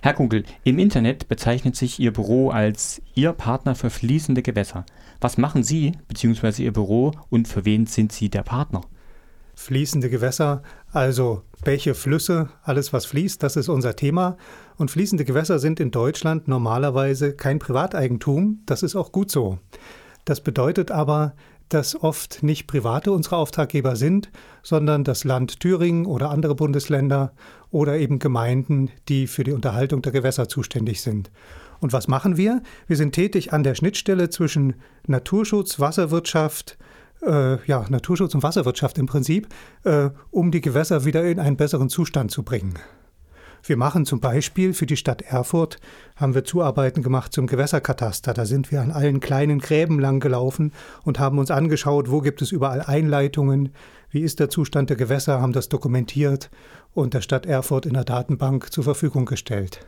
[0.00, 4.86] Herr Kunkel, im Internet bezeichnet sich Ihr Büro als Ihr Partner für fließende Gewässer.
[5.20, 6.64] Was machen Sie bzw.
[6.64, 8.80] Ihr Büro und für wen sind Sie der Partner?
[9.54, 14.36] Fließende Gewässer, also Bäche, Flüsse, alles was fließt, das ist unser Thema.
[14.76, 19.58] Und fließende Gewässer sind in Deutschland normalerweise kein Privateigentum, das ist auch gut so.
[20.24, 21.34] Das bedeutet aber,
[21.68, 24.30] dass oft nicht Private unsere Auftraggeber sind,
[24.62, 27.32] sondern das Land Thüringen oder andere Bundesländer
[27.70, 31.30] oder eben Gemeinden, die für die Unterhaltung der Gewässer zuständig sind.
[31.78, 32.62] Und was machen wir?
[32.86, 34.74] Wir sind tätig an der Schnittstelle zwischen
[35.06, 36.76] Naturschutz, Wasserwirtschaft,
[37.22, 39.48] äh, ja, Naturschutz und Wasserwirtschaft im Prinzip,
[39.84, 42.74] äh, um die Gewässer wieder in einen besseren Zustand zu bringen.
[43.62, 45.78] Wir machen zum Beispiel für die Stadt Erfurt,
[46.16, 48.32] haben wir Zuarbeiten gemacht zum Gewässerkataster.
[48.32, 50.72] Da sind wir an allen kleinen Gräben lang gelaufen
[51.04, 53.70] und haben uns angeschaut, wo gibt es überall Einleitungen,
[54.10, 56.50] wie ist der Zustand der Gewässer, haben das dokumentiert
[56.94, 59.86] und der Stadt Erfurt in der Datenbank zur Verfügung gestellt.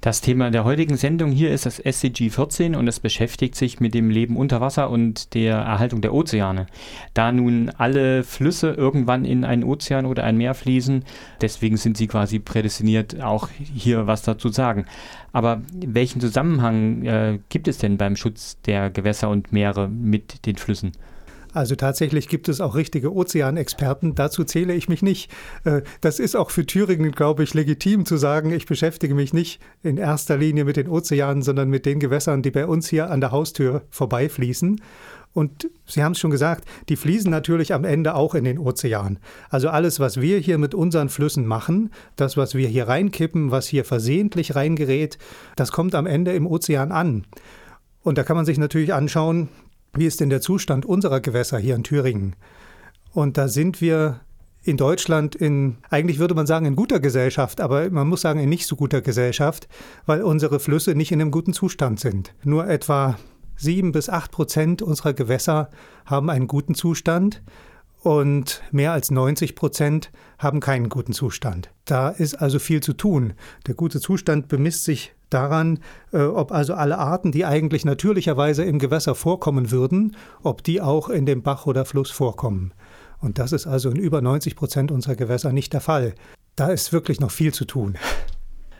[0.00, 3.94] Das Thema der heutigen Sendung hier ist das SCG 14 und es beschäftigt sich mit
[3.94, 6.68] dem Leben unter Wasser und der Erhaltung der Ozeane.
[7.14, 11.04] Da nun alle Flüsse irgendwann in einen Ozean oder ein Meer fließen,
[11.40, 14.84] deswegen sind sie quasi prädestiniert, auch hier was dazu sagen.
[15.32, 20.58] Aber welchen Zusammenhang äh, gibt es denn beim Schutz der Gewässer und Meere mit den
[20.58, 20.92] Flüssen?
[21.58, 24.14] Also tatsächlich gibt es auch richtige Ozeanexperten.
[24.14, 25.28] Dazu zähle ich mich nicht.
[25.64, 29.60] Äh, das ist auch für Thüringen, glaube ich, legitim zu sagen, ich beschäftige mich nicht
[29.82, 33.20] in erster Linie mit den Ozeanen, sondern mit den Gewässern, die bei uns hier an
[33.20, 34.80] der Haustür vorbeifließen.
[35.32, 39.18] Und Sie haben es schon gesagt, die fließen natürlich am Ende auch in den Ozean.
[39.50, 43.66] Also alles, was wir hier mit unseren Flüssen machen, das, was wir hier reinkippen, was
[43.66, 45.18] hier versehentlich reingerät,
[45.56, 47.26] das kommt am Ende im Ozean an.
[48.04, 49.48] Und da kann man sich natürlich anschauen,
[49.94, 52.36] wie ist denn der Zustand unserer Gewässer hier in Thüringen?
[53.12, 54.20] Und da sind wir
[54.62, 58.48] in Deutschland in, eigentlich würde man sagen, in guter Gesellschaft, aber man muss sagen, in
[58.48, 59.68] nicht so guter Gesellschaft,
[60.04, 62.34] weil unsere Flüsse nicht in einem guten Zustand sind.
[62.44, 63.18] Nur etwa
[63.56, 65.70] sieben bis acht Prozent unserer Gewässer
[66.04, 67.42] haben einen guten Zustand
[68.00, 71.70] und mehr als 90 Prozent haben keinen guten Zustand.
[71.84, 73.32] Da ist also viel zu tun.
[73.66, 75.80] Der gute Zustand bemisst sich daran,
[76.12, 81.08] äh, ob also alle Arten, die eigentlich natürlicherweise im Gewässer vorkommen würden, ob die auch
[81.08, 82.72] in dem Bach oder Fluss vorkommen.
[83.20, 86.14] Und das ist also in über 90 Prozent unserer Gewässer nicht der Fall.
[86.56, 87.96] Da ist wirklich noch viel zu tun.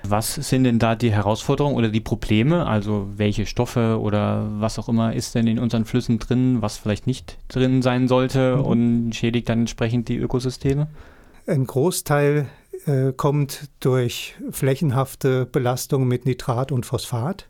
[0.05, 2.67] Was sind denn da die Herausforderungen oder die Probleme?
[2.67, 7.07] Also welche Stoffe oder was auch immer ist denn in unseren Flüssen drin, was vielleicht
[7.07, 8.65] nicht drin sein sollte mhm.
[8.65, 10.87] und schädigt dann entsprechend die Ökosysteme?
[11.47, 12.47] Ein Großteil
[12.89, 17.49] äh, kommt durch flächenhafte Belastung mit Nitrat und Phosphat.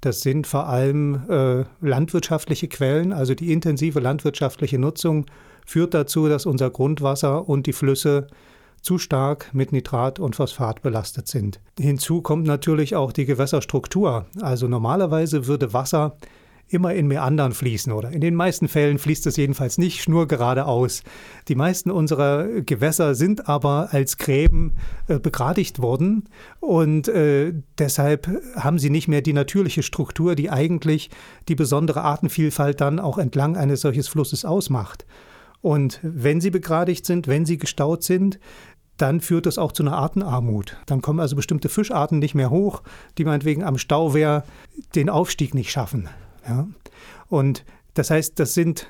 [0.00, 5.26] Das sind vor allem äh, landwirtschaftliche Quellen, also die intensive landwirtschaftliche Nutzung
[5.64, 8.28] führt dazu, dass unser Grundwasser und die Flüsse
[8.82, 11.58] zu stark mit Nitrat und Phosphat belastet sind.
[11.78, 14.26] Hinzu kommt natürlich auch die Gewässerstruktur.
[14.40, 16.16] Also normalerweise würde Wasser
[16.68, 21.02] immer in Meandern fließen oder in den meisten Fällen fließt es jedenfalls nicht schnurgeradeaus.
[21.48, 24.72] Die meisten unserer Gewässer sind aber als Gräben
[25.08, 26.28] äh, begradigt worden
[26.60, 31.10] und äh, deshalb haben sie nicht mehr die natürliche Struktur, die eigentlich
[31.48, 35.06] die besondere Artenvielfalt dann auch entlang eines solches Flusses ausmacht.
[35.62, 38.38] Und wenn sie begradigt sind, wenn sie gestaut sind,
[38.96, 40.76] dann führt das auch zu einer Artenarmut.
[40.86, 42.82] Dann kommen also bestimmte Fischarten nicht mehr hoch,
[43.18, 44.44] die meinetwegen am Stauwehr
[44.94, 46.08] den Aufstieg nicht schaffen.
[46.48, 46.68] Ja?
[47.28, 48.88] Und das heißt, das sind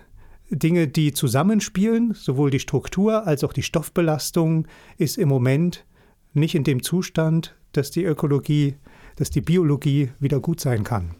[0.50, 5.84] Dinge, die zusammenspielen, sowohl die Struktur als auch die Stoffbelastung ist im Moment
[6.34, 8.76] nicht in dem Zustand, dass die Ökologie,
[9.16, 11.14] dass die Biologie wieder gut sein kann.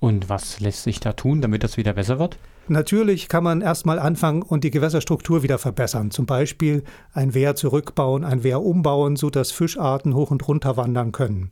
[0.00, 2.38] Und was lässt sich da tun, damit das wieder besser wird?
[2.68, 6.10] Natürlich kann man erstmal anfangen und die Gewässerstruktur wieder verbessern.
[6.10, 11.50] Zum Beispiel ein Wehr zurückbauen, ein Wehr umbauen, sodass Fischarten hoch und runter wandern können.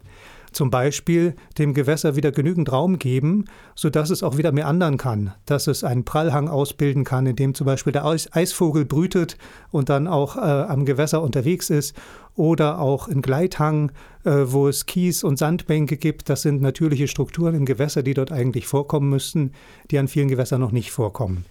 [0.53, 5.66] Zum Beispiel dem Gewässer wieder genügend Raum geben, sodass es auch wieder meandern kann, dass
[5.66, 9.36] es einen Prallhang ausbilden kann, in dem zum Beispiel der Eisvogel brütet
[9.70, 11.94] und dann auch äh, am Gewässer unterwegs ist,
[12.34, 13.92] oder auch ein Gleithang,
[14.24, 16.28] äh, wo es Kies und Sandbänke gibt.
[16.28, 19.53] Das sind natürliche Strukturen im Gewässer, die dort eigentlich vorkommen müssten,
[19.90, 21.44] die an vielen Gewässern noch nicht vorkommen.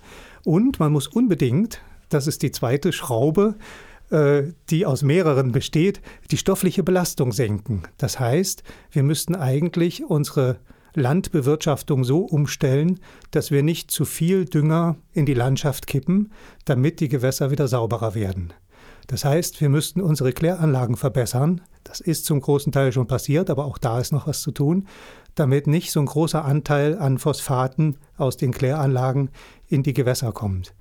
[0.44, 3.56] Und man muss unbedingt, das ist die zweite Schraube,
[4.12, 6.02] die aus mehreren besteht,
[6.32, 7.84] die stoffliche Belastung senken.
[7.98, 10.60] Das heißt, wir müssten eigentlich unsere
[10.94, 13.00] Landbewirtschaftung so umstellen,
[13.32, 16.32] dass wir nicht zu viel Dünger in die Landschaft kippen,
[16.66, 18.54] damit die Gewässer wieder sauberer werden.
[19.08, 21.62] Das heißt, wir müssten unsere Kläranlagen verbessern.
[21.84, 24.88] Das ist zum großen Teil schon passiert, aber auch da ist noch was zu tun,
[25.36, 29.30] damit nicht so ein großer Anteil an Phosphaten aus den Kläranlagen
[29.68, 30.74] in die Gewässer kommt.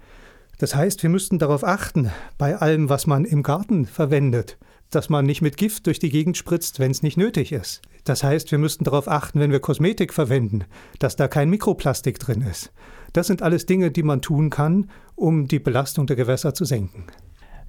[0.61, 4.59] Das heißt, wir müssten darauf achten, bei allem, was man im Garten verwendet,
[4.91, 7.81] dass man nicht mit Gift durch die Gegend spritzt, wenn es nicht nötig ist.
[8.05, 10.65] Das heißt, wir müssten darauf achten, wenn wir Kosmetik verwenden,
[10.99, 12.73] dass da kein Mikroplastik drin ist.
[13.15, 17.05] Das sind alles Dinge, die man tun kann, um die Belastung der Gewässer zu senken.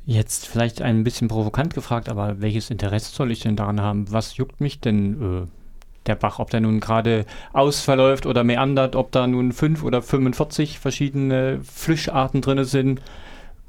[0.04, 4.12] Jetzt vielleicht ein bisschen provokant gefragt, aber welches Interesse soll ich denn daran haben?
[4.12, 5.61] Was juckt mich denn äh,
[6.08, 10.80] der Bach, ob der nun gerade ausverläuft oder meandert, ob da nun fünf oder 45
[10.80, 13.02] verschiedene Fischarten drin sind?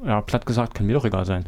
[0.04, 1.44] Ja, platt gesagt, kann mir doch egal sein.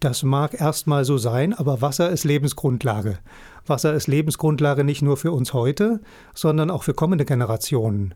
[0.00, 3.18] Das mag erstmal so sein, aber Wasser ist Lebensgrundlage.
[3.66, 6.00] Wasser ist Lebensgrundlage nicht nur für uns heute,
[6.34, 8.14] sondern auch für kommende Generationen.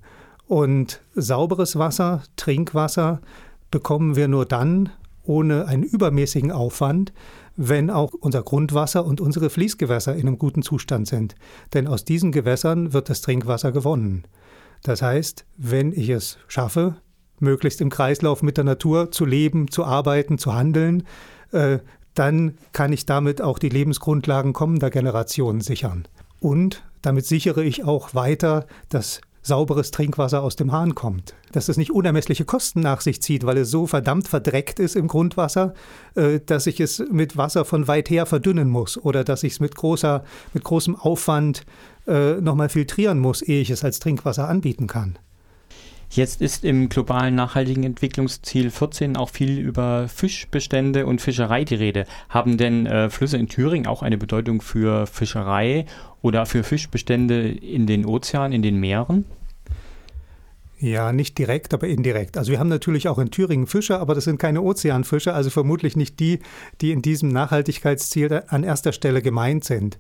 [0.48, 3.20] Und sauberes Wasser, Trinkwasser,
[3.70, 4.90] bekommen wir nur dann,
[5.22, 7.12] ohne einen übermäßigen Aufwand,
[7.56, 11.34] wenn auch unser Grundwasser und unsere Fließgewässer in einem guten Zustand sind.
[11.74, 14.24] Denn aus diesen Gewässern wird das Trinkwasser gewonnen.
[14.82, 16.96] Das heißt, wenn ich es schaffe,
[17.40, 21.04] möglichst im Kreislauf mit der Natur zu leben, zu arbeiten, zu handeln,
[21.52, 21.78] äh,
[22.14, 26.06] dann kann ich damit auch die Lebensgrundlagen kommender Generationen sichern.
[26.40, 31.34] Und damit sichere ich auch weiter das sauberes Trinkwasser aus dem Hahn kommt.
[31.52, 35.08] Dass es nicht unermessliche Kosten nach sich zieht, weil es so verdammt verdreckt ist im
[35.08, 35.74] Grundwasser,
[36.14, 39.60] äh, dass ich es mit Wasser von weit her verdünnen muss oder dass ich es
[39.60, 41.64] mit, großer, mit großem Aufwand
[42.06, 45.18] äh, nochmal filtrieren muss, ehe ich es als Trinkwasser anbieten kann.
[46.16, 52.06] Jetzt ist im globalen nachhaltigen Entwicklungsziel 14 auch viel über Fischbestände und Fischerei die Rede.
[52.30, 55.84] Haben denn äh, Flüsse in Thüringen auch eine Bedeutung für Fischerei
[56.22, 59.26] oder für Fischbestände in den Ozeanen, in den Meeren?
[60.78, 62.38] Ja, nicht direkt, aber indirekt.
[62.38, 65.96] Also wir haben natürlich auch in Thüringen Fische, aber das sind keine Ozeanfische, also vermutlich
[65.96, 66.38] nicht die,
[66.80, 69.98] die in diesem Nachhaltigkeitsziel an erster Stelle gemeint sind.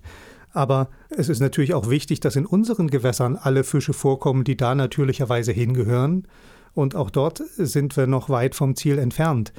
[0.56, 4.74] Aber es ist natürlich auch wichtig, dass in unseren Gewässern alle Fische vorkommen, die da
[4.74, 6.26] natürlicherweise hingehören.
[6.72, 9.52] Und auch dort sind wir noch weit vom Ziel entfernt.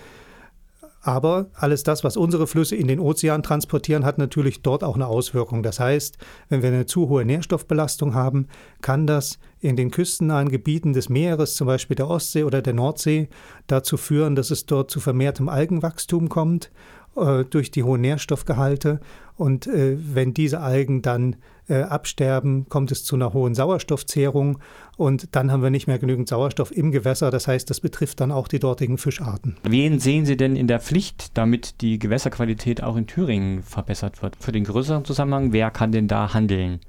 [1.04, 5.06] Aber alles das, was unsere Flüsse in den Ozean transportieren, hat natürlich dort auch eine
[5.06, 5.62] Auswirkung.
[5.62, 6.18] Das heißt,
[6.50, 8.48] wenn wir eine zu hohe Nährstoffbelastung haben,
[8.82, 13.30] kann das in den küstennahen Gebieten des Meeres, zum Beispiel der Ostsee oder der Nordsee,
[13.68, 16.72] dazu führen, dass es dort zu vermehrtem Algenwachstum kommt
[17.18, 19.00] äh, durch die hohen Nährstoffgehalte.
[19.36, 21.36] Und äh, wenn diese Algen dann
[21.70, 24.60] äh, absterben, kommt es zu einer hohen Sauerstoffzehrung
[24.96, 27.30] und dann haben wir nicht mehr genügend Sauerstoff im Gewässer.
[27.30, 29.58] Das heißt, das betrifft dann auch die dortigen Fischarten.
[29.64, 34.36] Wen sehen Sie denn in der Pflicht, damit die Gewässerqualität auch in Thüringen verbessert wird?
[34.40, 36.80] Für den größeren Zusammenhang, wer kann denn da handeln?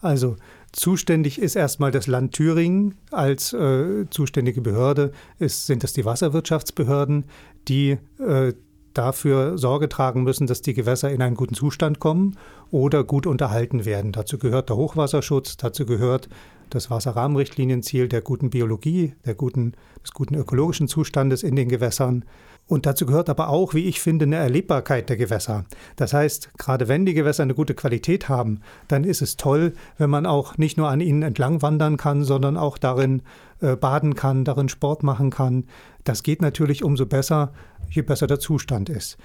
[0.00, 0.36] Also
[0.72, 7.24] Zuständig ist erstmal das Land Thüringen als äh, zuständige Behörde, ist, sind es die Wasserwirtschaftsbehörden,
[7.68, 8.52] die äh,
[8.98, 12.36] dafür Sorge tragen müssen, dass die Gewässer in einen guten Zustand kommen
[12.70, 14.12] oder gut unterhalten werden.
[14.12, 16.28] Dazu gehört der Hochwasserschutz, dazu gehört
[16.70, 19.72] das Wasserrahmenrichtlinienziel der guten Biologie, der guten,
[20.02, 22.24] des guten ökologischen Zustandes in den Gewässern.
[22.66, 25.64] Und dazu gehört aber auch, wie ich finde, eine Erlebbarkeit der Gewässer.
[25.96, 30.10] Das heißt, gerade wenn die Gewässer eine gute Qualität haben, dann ist es toll, wenn
[30.10, 33.22] man auch nicht nur an ihnen entlang wandern kann, sondern auch darin
[33.60, 35.64] äh, baden kann, darin Sport machen kann.
[36.08, 37.52] Das geht natürlich umso besser,
[37.90, 39.18] je besser der Zustand ist.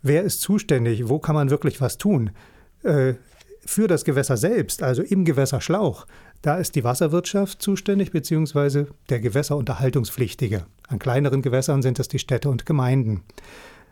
[0.00, 1.06] Wer ist zuständig?
[1.06, 2.30] Wo kann man wirklich was tun?
[2.82, 3.12] Äh,
[3.66, 6.06] für das Gewässer selbst, also im Gewässerschlauch,
[6.40, 10.64] da ist die Wasserwirtschaft zuständig, beziehungsweise der Gewässerunterhaltungspflichtige.
[10.88, 13.22] An kleineren Gewässern sind es die Städte und Gemeinden.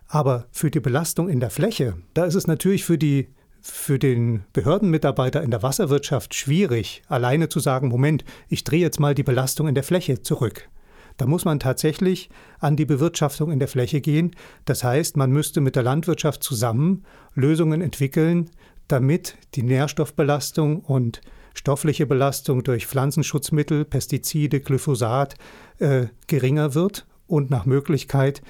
[0.07, 3.29] Aber für die Belastung in der Fläche, da ist es natürlich für, die,
[3.61, 9.15] für den Behördenmitarbeiter in der Wasserwirtschaft schwierig, alleine zu sagen, Moment, ich drehe jetzt mal
[9.15, 10.71] die Belastung in der Fläche zurück.
[11.19, 14.35] Da muss man tatsächlich an die Bewirtschaftung in der Fläche gehen.
[14.65, 17.05] Das heißt, man müsste mit der Landwirtschaft zusammen
[17.35, 18.51] Lösungen entwickeln,
[18.87, 21.21] damit die Nährstoffbelastung und
[21.55, 25.35] stoffliche Belastung durch Pflanzenschutzmittel, Pestizide, Glyphosat
[25.79, 28.41] äh, geringer wird und nach Möglichkeit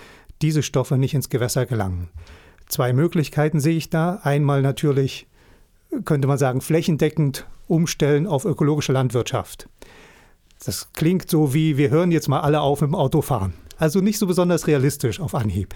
[0.42, 2.10] diese Stoffe nicht ins Gewässer gelangen.
[2.66, 4.20] Zwei Möglichkeiten sehe ich da.
[4.22, 5.26] Einmal natürlich,
[6.04, 9.68] könnte man sagen, flächendeckend umstellen auf ökologische Landwirtschaft.
[10.64, 13.54] Das klingt so wie, wir hören jetzt mal alle auf mit dem Autofahren.
[13.76, 15.74] Also nicht so besonders realistisch auf Anhieb.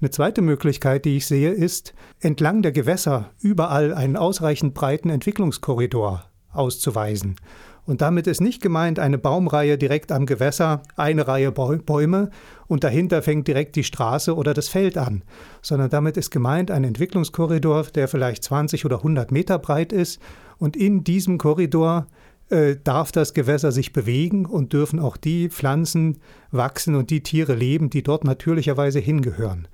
[0.00, 6.24] Eine zweite Möglichkeit, die ich sehe, ist, entlang der Gewässer überall einen ausreichend breiten Entwicklungskorridor
[6.52, 7.36] auszuweisen.
[7.84, 12.30] Und damit ist nicht gemeint eine Baumreihe direkt am Gewässer, eine Reihe Bäume
[12.66, 15.24] und dahinter fängt direkt die Straße oder das Feld an,
[15.62, 20.20] sondern damit ist gemeint ein Entwicklungskorridor, der vielleicht 20 oder 100 Meter breit ist
[20.58, 22.06] und in diesem Korridor
[22.50, 26.18] äh, darf das Gewässer sich bewegen und dürfen auch die Pflanzen
[26.50, 29.68] wachsen und die Tiere leben, die dort natürlicherweise hingehören.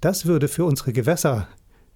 [0.00, 1.48] Das würde für unsere Gewässer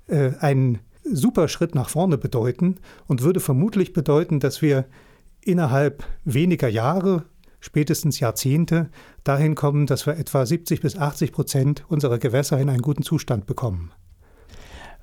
[0.07, 2.77] äh, einen super Schritt nach vorne bedeuten
[3.07, 4.87] und würde vermutlich bedeuten, dass wir
[5.43, 7.25] innerhalb weniger Jahre,
[7.61, 8.91] spätestens Jahrzehnte,
[9.25, 13.47] dahin kommen, dass wir etwa 70 bis 80 Prozent unserer Gewässer in einen guten Zustand
[13.47, 13.93] bekommen.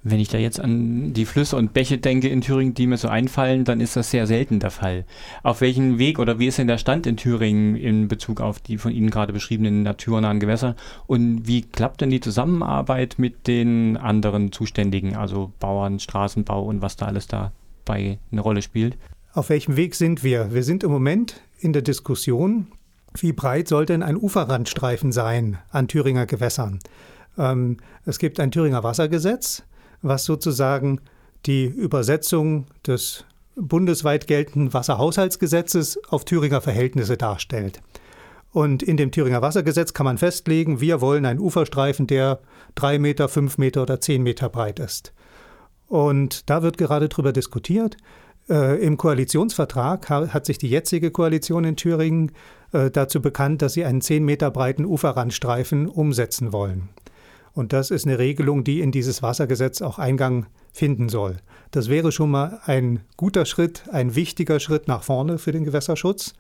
[0.10, 3.10] Wenn ich da jetzt an die Flüsse und Bäche denke in Thüringen, die mir so
[3.10, 5.04] einfallen, dann ist das sehr selten der Fall.
[5.44, 8.78] Auf welchen Weg oder wie ist denn der Stand in Thüringen in Bezug auf die
[8.78, 10.78] von Ihnen gerade beschriebenen naturnahen Gewässer?
[11.08, 16.96] Und wie klappt denn die Zusammenarbeit mit den anderen Zuständigen, also Bauern, Straßenbau und was
[16.96, 18.98] da alles dabei eine Rolle spielt?
[19.34, 20.54] Auf welchem Weg sind wir?
[20.54, 22.68] Wir sind im Moment in der Diskussion,
[23.20, 26.80] wie breit soll denn ein Uferrandstreifen sein an Thüringer Gewässern?
[27.38, 29.64] Ähm, es gibt ein Thüringer Wassergesetz
[30.02, 31.02] was sozusagen
[31.46, 33.26] die Übersetzung des
[33.56, 37.82] bundesweit geltenden Wasserhaushaltsgesetzes auf Thüringer Verhältnisse darstellt.
[38.52, 42.40] Und in dem Thüringer Wassergesetz kann man festlegen, wir wollen einen Uferstreifen, der
[42.76, 45.14] drei Meter, fünf Meter oder zehn Meter breit ist.
[45.88, 47.98] Und da wird gerade darüber diskutiert.
[48.50, 52.32] Äh, Im Koalitionsvertrag hat sich die jetzige Koalition in Thüringen
[52.72, 56.90] äh, dazu bekannt, dass sie einen zehn Meter breiten Uferrandstreifen umsetzen wollen.
[57.58, 61.38] Und das ist eine Regelung, die in dieses Wassergesetz auch Eingang finden soll.
[61.72, 66.36] Das wäre schon mal ein guter Schritt, ein wichtiger Schritt nach vorne für den Gewässerschutz.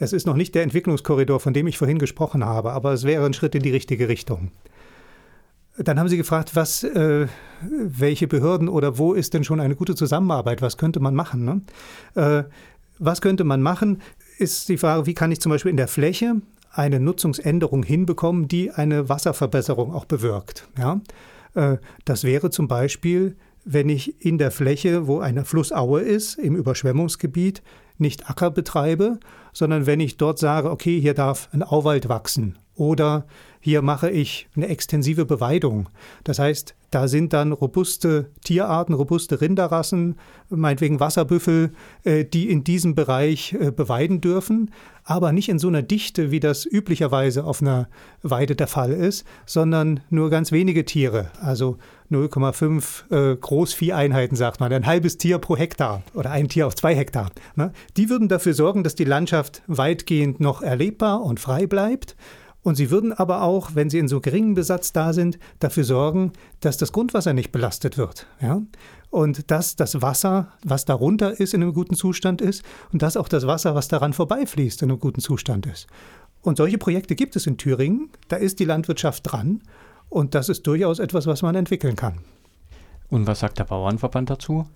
[0.00, 3.24] Es ist noch nicht der Entwicklungskorridor, von dem ich vorhin gesprochen habe, aber es wäre
[3.24, 4.50] ein Schritt in die richtige Richtung.
[5.76, 7.28] Dann haben Sie gefragt, was, äh,
[7.60, 10.60] welche Behörden oder wo ist denn schon eine gute Zusammenarbeit?
[10.60, 11.44] Was könnte man machen?
[11.44, 11.60] Ne?
[12.20, 12.44] Äh,
[12.98, 14.02] was könnte man machen,
[14.38, 16.42] ist die Frage, wie kann ich zum Beispiel in der Fläche
[16.78, 20.68] eine Nutzungsänderung hinbekommen, die eine Wasserverbesserung auch bewirkt.
[20.78, 21.00] Ja?
[21.54, 26.54] Äh, das wäre zum Beispiel, wenn ich in der Fläche, wo eine Flussaue ist, im
[26.56, 27.62] Überschwemmungsgebiet,
[27.98, 29.18] nicht Acker betreibe,
[29.52, 33.26] sondern wenn ich dort sage, okay, hier darf ein Auwald wachsen oder
[33.60, 35.88] hier mache ich eine extensive Beweidung.
[36.24, 40.16] Das heißt, da sind dann robuste Tierarten, robuste Rinderrassen,
[40.48, 41.72] meinetwegen Wasserbüffel,
[42.04, 44.70] äh, die in diesem Bereich äh, beweiden dürfen,
[45.04, 47.88] aber nicht in so einer Dichte, wie das üblicherweise auf einer
[48.22, 51.76] Weide der Fall ist, sondern nur ganz wenige Tiere, also
[52.10, 56.94] 0,5 äh, Großvieheinheiten, sagt man, ein halbes Tier pro Hektar oder ein Tier auf zwei
[56.94, 57.30] Hektar.
[57.54, 57.72] Ne?
[57.98, 62.16] Die würden dafür sorgen, dass die Landschaft weitgehend noch erlebbar und frei bleibt
[62.68, 66.34] und sie würden aber auch, wenn sie in so geringem Besatz da sind, dafür sorgen,
[66.60, 68.26] dass das Grundwasser nicht belastet wird.
[68.42, 68.60] Ja?
[69.08, 72.62] Und dass das Wasser, was darunter ist, in einem guten Zustand ist
[72.92, 75.86] und dass auch das Wasser, was daran vorbeifließt, in einem guten Zustand ist.
[76.42, 78.10] Und solche Projekte gibt es in Thüringen.
[78.28, 79.62] Da ist die Landwirtschaft dran.
[80.10, 82.18] Und das ist durchaus etwas, was man entwickeln kann.
[83.08, 84.66] Und was sagt der Bauernverband dazu?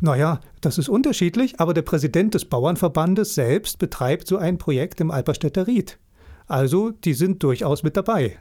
[0.00, 5.10] Naja, das ist unterschiedlich, aber der Präsident des Bauernverbandes selbst betreibt so ein Projekt im
[5.10, 5.98] Alperstädter Ried.
[6.48, 8.38] Also, die sind durchaus mit dabei.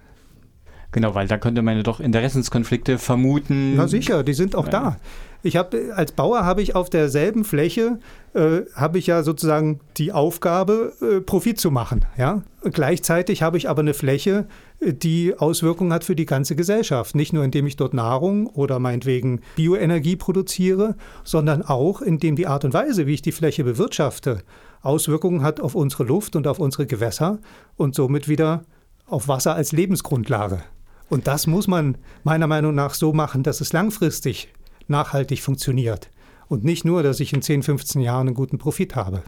[0.91, 3.75] Genau, weil da könnte man ja doch Interessenskonflikte vermuten.
[3.75, 4.71] Na sicher, die sind auch ja.
[4.71, 4.97] da.
[5.43, 7.99] Ich habe als Bauer habe ich auf derselben Fläche
[8.33, 12.43] äh, habe ich ja sozusagen die Aufgabe äh, Profit zu machen, ja.
[12.63, 14.47] Gleichzeitig habe ich aber eine Fläche,
[14.79, 18.79] äh, die Auswirkungen hat für die ganze Gesellschaft, nicht nur indem ich dort Nahrung oder
[18.79, 24.39] meinetwegen Bioenergie produziere, sondern auch indem die Art und Weise, wie ich die Fläche bewirtschafte,
[24.81, 27.39] Auswirkungen hat auf unsere Luft und auf unsere Gewässer
[27.75, 28.63] und somit wieder
[29.07, 30.61] auf Wasser als Lebensgrundlage.
[31.09, 34.53] Und das muss man meiner Meinung nach so machen, dass es langfristig
[34.87, 36.09] nachhaltig funktioniert
[36.47, 39.23] und nicht nur, dass ich in 10, 15 Jahren einen guten Profit habe.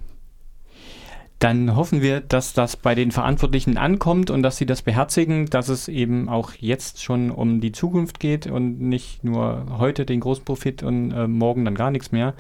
[1.40, 5.70] Dann hoffen wir, dass das bei den Verantwortlichen ankommt und dass sie das beherzigen, dass
[5.70, 10.44] es eben auch jetzt schon um die Zukunft geht und nicht nur heute den großen
[10.44, 12.34] Profit und äh, morgen dann gar nichts mehr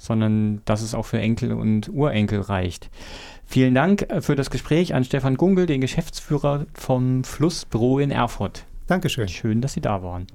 [0.00, 2.90] sondern dass es auch für Enkel und Urenkel reicht.
[3.44, 8.64] Vielen Dank äh, für das Gespräch an Stefan Gungel, den Geschäftsführer vom Flussbüro in Erfurt.
[8.86, 9.28] Dankeschön.
[9.28, 10.26] Schön, dass Sie da waren.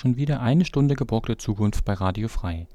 [0.00, 2.66] Schon wieder eine Stunde geborgte Zukunft bei Radio Frei.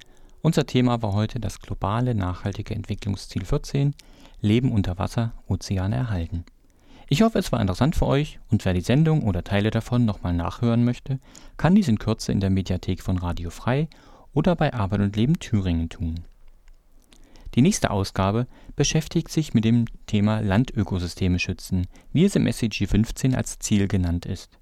[0.44, 3.96] Unser Thema war heute das globale nachhaltige Entwicklungsziel 14,
[4.42, 6.46] Leben unter Wasser, Ozeane erhalten.
[7.10, 10.34] Ich hoffe, es war interessant für euch und wer die Sendung oder Teile davon nochmal
[10.34, 11.20] nachhören möchte,
[11.58, 13.88] kann dies in Kürze in der Mediathek von Radio Frei
[14.36, 16.20] oder bei Arbeit und Leben Thüringen tun.
[17.56, 18.46] Die nächste Ausgabe
[18.76, 24.28] beschäftigt sich mit dem Thema Landökosysteme schützen, wie es im SDG 15 als Ziel genannt
[24.28, 24.60] ist.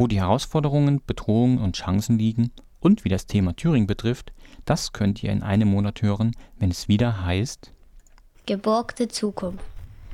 [0.00, 4.32] Wo die Herausforderungen, Bedrohungen und Chancen liegen und wie das Thema Thüringen betrifft,
[4.64, 7.70] das könnt ihr in einem Monat hören, wenn es wieder heißt
[8.46, 9.62] Geborgte Zukunft.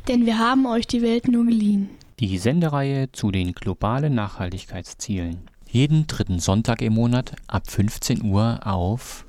[0.09, 1.89] Denn wir haben euch die Welt nur geliehen.
[2.19, 5.49] Die Sendereihe zu den globalen Nachhaltigkeitszielen.
[5.69, 9.25] Jeden dritten Sonntag im Monat ab 15 Uhr auf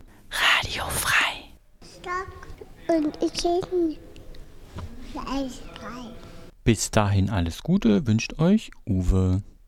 [0.63, 1.53] Radio Frei.
[2.87, 6.09] Und ich bin alles frei.
[6.63, 9.43] Bis dahin alles Gute wünscht euch Uwe.